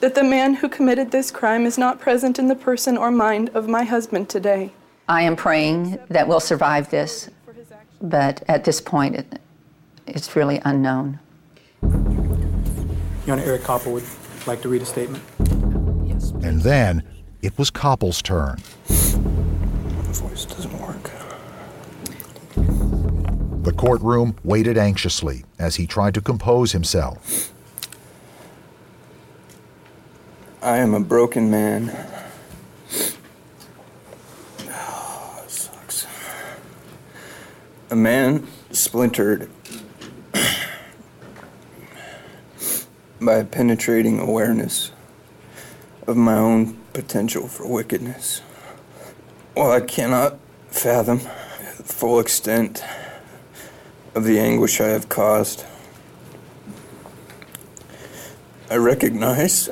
that 0.00 0.14
the 0.14 0.22
man 0.22 0.54
who 0.54 0.68
committed 0.68 1.10
this 1.10 1.30
crime 1.30 1.66
is 1.66 1.78
not 1.78 1.98
present 1.98 2.38
in 2.38 2.46
the 2.48 2.54
person 2.54 2.96
or 2.96 3.10
mind 3.10 3.50
of 3.54 3.68
my 3.68 3.84
husband 3.84 4.28
today. 4.28 4.70
I 5.08 5.22
am 5.22 5.34
praying 5.34 5.98
that 6.08 6.28
we'll 6.28 6.40
survive 6.40 6.90
this, 6.90 7.30
but 8.00 8.42
at 8.48 8.64
this 8.64 8.80
point, 8.80 9.16
it, 9.16 9.40
it's 10.06 10.36
really 10.36 10.60
unknown. 10.64 11.18
Your 11.82 13.36
Honor, 13.36 13.42
Eric 13.42 13.62
Copple 13.62 13.92
would 13.92 14.04
like 14.46 14.62
to 14.62 14.68
read 14.68 14.82
a 14.82 14.86
statement. 14.86 15.22
And 16.44 16.60
then 16.60 17.02
it 17.42 17.58
was 17.58 17.70
Copple's 17.70 18.22
turn. 18.22 18.58
The 23.64 23.72
courtroom 23.72 24.36
waited 24.44 24.76
anxiously 24.76 25.42
as 25.58 25.76
he 25.76 25.86
tried 25.86 26.12
to 26.14 26.20
compose 26.20 26.72
himself. 26.72 27.50
I 30.60 30.76
am 30.76 30.92
a 30.92 31.00
broken 31.00 31.50
man. 31.50 31.90
Oh, 34.68 35.44
sucks. 35.46 36.06
A 37.88 37.96
man 37.96 38.46
splintered 38.70 39.48
by 43.18 43.36
a 43.36 43.44
penetrating 43.46 44.20
awareness 44.20 44.92
of 46.06 46.18
my 46.18 46.34
own 46.34 46.76
potential 46.92 47.48
for 47.48 47.66
wickedness. 47.66 48.40
While 49.54 49.70
I 49.70 49.80
cannot 49.80 50.38
fathom 50.68 51.20
the 51.78 51.82
full 51.82 52.20
extent 52.20 52.84
of 54.14 54.24
the 54.24 54.38
anguish 54.38 54.80
I 54.80 54.88
have 54.88 55.08
caused, 55.08 55.64
I 58.70 58.76
recognize 58.76 59.70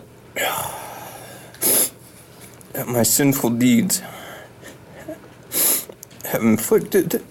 that 2.72 2.88
my 2.88 3.02
sinful 3.02 3.50
deeds 3.50 4.02
have 6.24 6.42
inflicted 6.42 7.22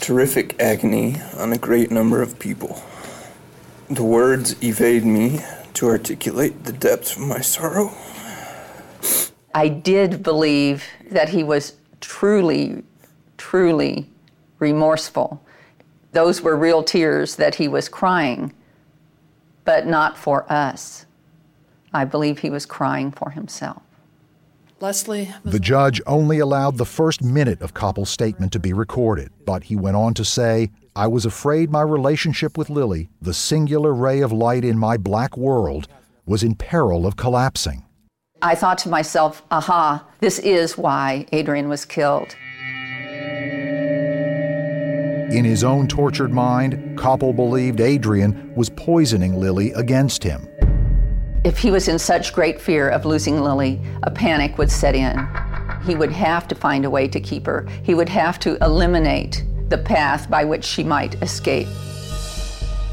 terrific 0.00 0.60
agony 0.60 1.16
on 1.36 1.52
a 1.52 1.58
great 1.58 1.90
number 1.90 2.20
of 2.20 2.38
people. 2.38 2.82
The 3.88 4.02
words 4.02 4.60
evade 4.62 5.04
me 5.04 5.40
to 5.74 5.86
articulate 5.86 6.64
the 6.64 6.72
depths 6.72 7.16
of 7.16 7.22
my 7.22 7.40
sorrow. 7.40 7.92
I 9.54 9.68
did 9.68 10.22
believe 10.22 10.84
that 11.10 11.28
he 11.28 11.42
was 11.44 11.76
truly, 12.00 12.82
truly 13.36 14.08
remorseful. 14.58 15.42
Those 16.12 16.42
were 16.42 16.56
real 16.56 16.82
tears 16.82 17.36
that 17.36 17.54
he 17.54 17.68
was 17.68 17.88
crying, 17.88 18.52
but 19.64 19.86
not 19.86 20.18
for 20.18 20.50
us. 20.52 21.06
I 21.92 22.04
believe 22.04 22.38
he 22.38 22.50
was 22.50 22.66
crying 22.66 23.10
for 23.10 23.30
himself. 23.30 23.82
Leslie. 24.80 25.28
The 25.44 25.60
judge 25.60 26.00
only 26.06 26.38
allowed 26.38 26.78
the 26.78 26.86
first 26.86 27.22
minute 27.22 27.60
of 27.60 27.74
Copple's 27.74 28.08
statement 28.08 28.50
to 28.52 28.58
be 28.58 28.72
recorded, 28.72 29.30
but 29.44 29.64
he 29.64 29.76
went 29.76 29.96
on 29.96 30.14
to 30.14 30.24
say, 30.24 30.70
I 30.96 31.06
was 31.06 31.26
afraid 31.26 31.70
my 31.70 31.82
relationship 31.82 32.56
with 32.56 32.70
Lily, 32.70 33.10
the 33.20 33.34
singular 33.34 33.92
ray 33.92 34.20
of 34.20 34.32
light 34.32 34.64
in 34.64 34.78
my 34.78 34.96
black 34.96 35.36
world, 35.36 35.86
was 36.24 36.42
in 36.42 36.54
peril 36.54 37.06
of 37.06 37.16
collapsing. 37.16 37.84
I 38.42 38.54
thought 38.54 38.78
to 38.78 38.88
myself, 38.88 39.42
aha, 39.50 40.06
this 40.20 40.38
is 40.38 40.78
why 40.78 41.26
Adriane 41.30 41.68
was 41.68 41.84
killed. 41.84 42.34
In 45.30 45.44
his 45.44 45.62
own 45.62 45.86
tortured 45.86 46.32
mind, 46.32 46.98
Copple 46.98 47.34
believed 47.34 47.80
Adriane 47.80 48.54
was 48.56 48.70
poisoning 48.70 49.38
Lily 49.38 49.72
against 49.72 50.24
him. 50.24 50.48
If 51.44 51.58
he 51.58 51.70
was 51.70 51.86
in 51.86 51.98
such 51.98 52.32
great 52.32 52.58
fear 52.58 52.88
of 52.88 53.04
losing 53.04 53.42
Lily, 53.42 53.78
a 54.04 54.10
panic 54.10 54.56
would 54.56 54.70
set 54.70 54.94
in. 54.94 55.28
He 55.84 55.94
would 55.94 56.12
have 56.12 56.48
to 56.48 56.54
find 56.54 56.86
a 56.86 56.90
way 56.90 57.08
to 57.08 57.20
keep 57.20 57.44
her. 57.44 57.68
He 57.82 57.94
would 57.94 58.08
have 58.08 58.38
to 58.40 58.56
eliminate 58.64 59.44
the 59.68 59.78
path 59.78 60.30
by 60.30 60.44
which 60.44 60.64
she 60.64 60.82
might 60.82 61.22
escape. 61.22 61.68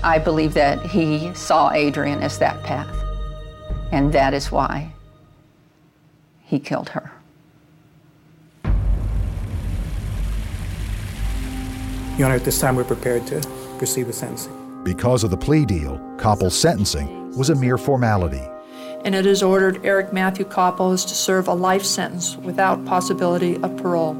I 0.04 0.20
believe 0.20 0.54
that 0.56 0.86
he 0.86 1.34
saw 1.34 1.72
Adriane 1.72 2.22
as 2.22 2.38
that 2.39 2.62
path, 2.64 2.93
and 3.91 4.12
that 4.12 4.34
is 4.34 4.52
why 4.52 4.91
he 6.48 6.60
killed 6.60 6.89
her. 6.89 7.12
Your 12.18 12.26
Honor, 12.26 12.36
at 12.36 12.45
this 12.45 12.60
time 12.60 12.76
we're 12.76 12.84
prepared 12.84 13.28
to 13.28 13.41
proceed 13.78 14.08
with 14.08 14.16
sentencing. 14.16 14.54
Because 14.84 15.24
of 15.24 15.30
the 15.30 15.38
plea 15.38 15.66
deal, 15.66 15.98
Copple's 16.18 16.60
sentencing 16.60 17.38
was 17.38 17.50
a 17.50 17.56
mere 17.56 17.78
formality. 17.78 18.41
And 19.06 19.14
it 19.14 19.26
is 19.26 19.43
ordered 19.43 19.86
Eric 19.86 20.14
Matthew 20.14 20.45
Copple 20.45 20.93
is 20.93 21.06
to 21.06 21.14
serve 21.14 21.48
a 21.48 21.54
life 21.54 21.84
sentence 21.84 22.38
without 22.38 22.84
possibility 22.86 23.56
of 23.58 23.78
parole. 23.78 24.14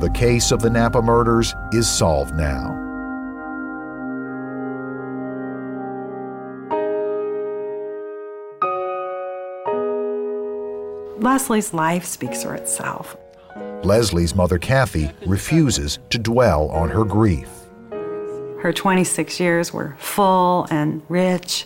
The 0.00 0.10
case 0.14 0.52
of 0.52 0.60
the 0.60 0.70
Napa 0.70 1.02
murders 1.02 1.54
is 1.72 1.88
solved 1.88 2.34
now. 2.34 2.83
Leslie's 11.24 11.72
life 11.72 12.04
speaks 12.04 12.42
for 12.42 12.54
itself. 12.54 13.16
Leslie's 13.82 14.34
mother, 14.34 14.58
Kathy, 14.58 15.10
refuses 15.24 15.98
to 16.10 16.18
dwell 16.18 16.68
on 16.68 16.90
her 16.90 17.02
grief. 17.02 17.48
Her 18.60 18.74
26 18.74 19.40
years 19.40 19.72
were 19.72 19.96
full 19.98 20.66
and 20.70 21.00
rich. 21.08 21.64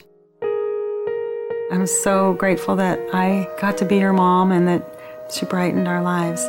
I'm 1.73 1.89
so 1.89 2.35
grateful 2.35 2.77
that 2.77 3.01
I 3.13 3.49
got 3.61 3.77
to 3.79 3.85
be 3.85 3.99
her 3.99 4.13
mom 4.13 4.53
and 4.53 4.69
that 4.69 5.01
she 5.29 5.45
brightened 5.45 5.89
our 5.89 6.03
lives. 6.03 6.45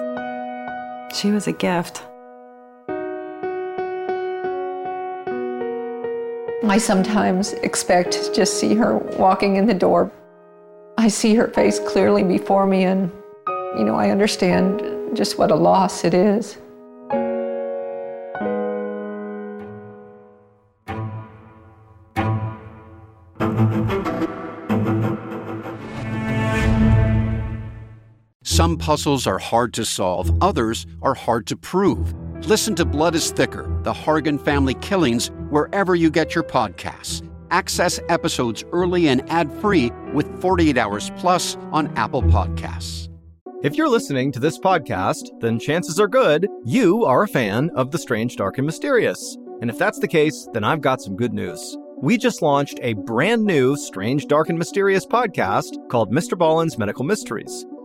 She 1.20 1.32
was 1.32 1.48
a 1.48 1.52
gift. 1.52 2.04
I 6.64 6.78
sometimes 6.78 7.54
expect 7.54 8.12
to 8.12 8.32
just 8.32 8.60
see 8.60 8.76
her 8.76 9.00
walking 9.18 9.56
in 9.56 9.66
the 9.66 9.74
door. 9.74 10.12
I 11.00 11.08
see 11.08 11.34
her 11.36 11.48
face 11.48 11.80
clearly 11.80 12.24
before 12.26 12.68
me, 12.68 12.84
and, 12.84 13.10
you 13.78 13.86
know, 13.86 13.96
I 13.96 14.10
understand 14.10 15.16
just 15.16 15.38
what 15.38 15.50
a 15.50 15.56
loss 15.56 16.04
it 16.04 16.14
is. 16.14 16.58
Some 28.44 28.76
puzzles 28.76 29.26
are 29.26 29.40
hard 29.40 29.74
to 29.76 29.86
solve, 29.86 30.30
others 30.44 30.86
are 31.02 31.14
hard 31.14 31.48
to 31.48 31.56
prove. 31.56 32.14
Listen 32.46 32.76
to 32.76 32.84
Blood 32.84 33.16
is 33.16 33.32
Thicker 33.32 33.64
The 33.84 33.94
Hargan 33.94 34.38
Family 34.38 34.74
Killings 34.74 35.32
wherever 35.50 35.96
you 35.96 36.12
get 36.12 36.36
your 36.36 36.44
podcasts. 36.44 37.29
Access 37.52 38.00
episodes 38.10 38.64
early 38.72 39.08
and 39.08 39.28
ad 39.30 39.52
free 39.62 39.92
with 40.14 40.42
48 40.42 40.78
Hours 40.78 41.12
Plus 41.18 41.56
on 41.72 41.96
Apple 41.98 42.24
Podcasts. 42.24 43.10
If 43.62 43.76
you're 43.76 43.90
listening 43.90 44.32
to 44.32 44.40
this 44.40 44.58
podcast, 44.58 45.28
then 45.42 45.60
chances 45.60 46.00
are 46.00 46.08
good 46.08 46.48
you 46.64 47.04
are 47.04 47.24
a 47.24 47.28
fan 47.28 47.70
of 47.76 47.92
The 47.92 47.98
Strange, 47.98 48.38
Dark, 48.38 48.58
and 48.58 48.66
Mysterious. 48.66 49.38
And 49.62 49.70
if 49.70 49.78
that's 49.78 50.00
the 50.00 50.08
case, 50.08 50.48
then 50.54 50.64
I've 50.64 50.80
got 50.80 51.02
some 51.02 51.18
good 51.18 51.34
news. 51.34 51.78
We 52.02 52.18
just 52.18 52.42
launched 52.42 52.80
a 52.82 52.94
brand 52.94 53.44
new 53.44 53.76
Strange, 53.76 54.28
Dark, 54.28 54.48
and 54.48 54.58
Mysterious 54.58 55.06
podcast 55.06 55.76
called 55.90 56.14
Mr. 56.14 56.38
Ballen's 56.38 56.78
Medical 56.78 57.04
Mysteries. 57.04 57.66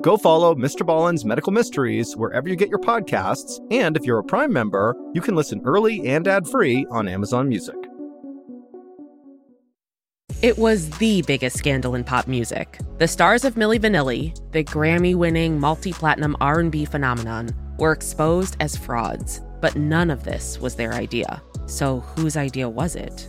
Go 0.00 0.16
follow 0.16 0.54
Mr. 0.54 0.86
Ballen's 0.86 1.24
Medical 1.24 1.52
Mysteries 1.52 2.16
wherever 2.16 2.48
you 2.48 2.54
get 2.54 2.68
your 2.68 2.78
podcasts, 2.78 3.58
and 3.72 3.96
if 3.96 4.04
you're 4.04 4.20
a 4.20 4.24
Prime 4.24 4.52
member, 4.52 4.94
you 5.12 5.20
can 5.20 5.34
listen 5.34 5.60
early 5.64 6.06
and 6.06 6.28
ad-free 6.28 6.86
on 6.92 7.08
Amazon 7.08 7.48
Music. 7.48 7.74
It 10.40 10.56
was 10.56 10.88
the 10.98 11.22
biggest 11.22 11.56
scandal 11.56 11.96
in 11.96 12.04
pop 12.04 12.28
music. 12.28 12.78
The 12.98 13.08
stars 13.08 13.44
of 13.44 13.56
Milli 13.56 13.80
Vanilli, 13.80 14.38
the 14.52 14.62
Grammy-winning 14.62 15.58
multi-platinum 15.58 16.36
R&B 16.40 16.84
phenomenon, 16.84 17.50
were 17.76 17.90
exposed 17.90 18.56
as 18.60 18.76
frauds, 18.76 19.40
but 19.60 19.74
none 19.74 20.12
of 20.12 20.22
this 20.22 20.60
was 20.60 20.76
their 20.76 20.92
idea. 20.92 21.42
So 21.66 22.00
whose 22.00 22.36
idea 22.36 22.68
was 22.68 22.94
it? 22.94 23.28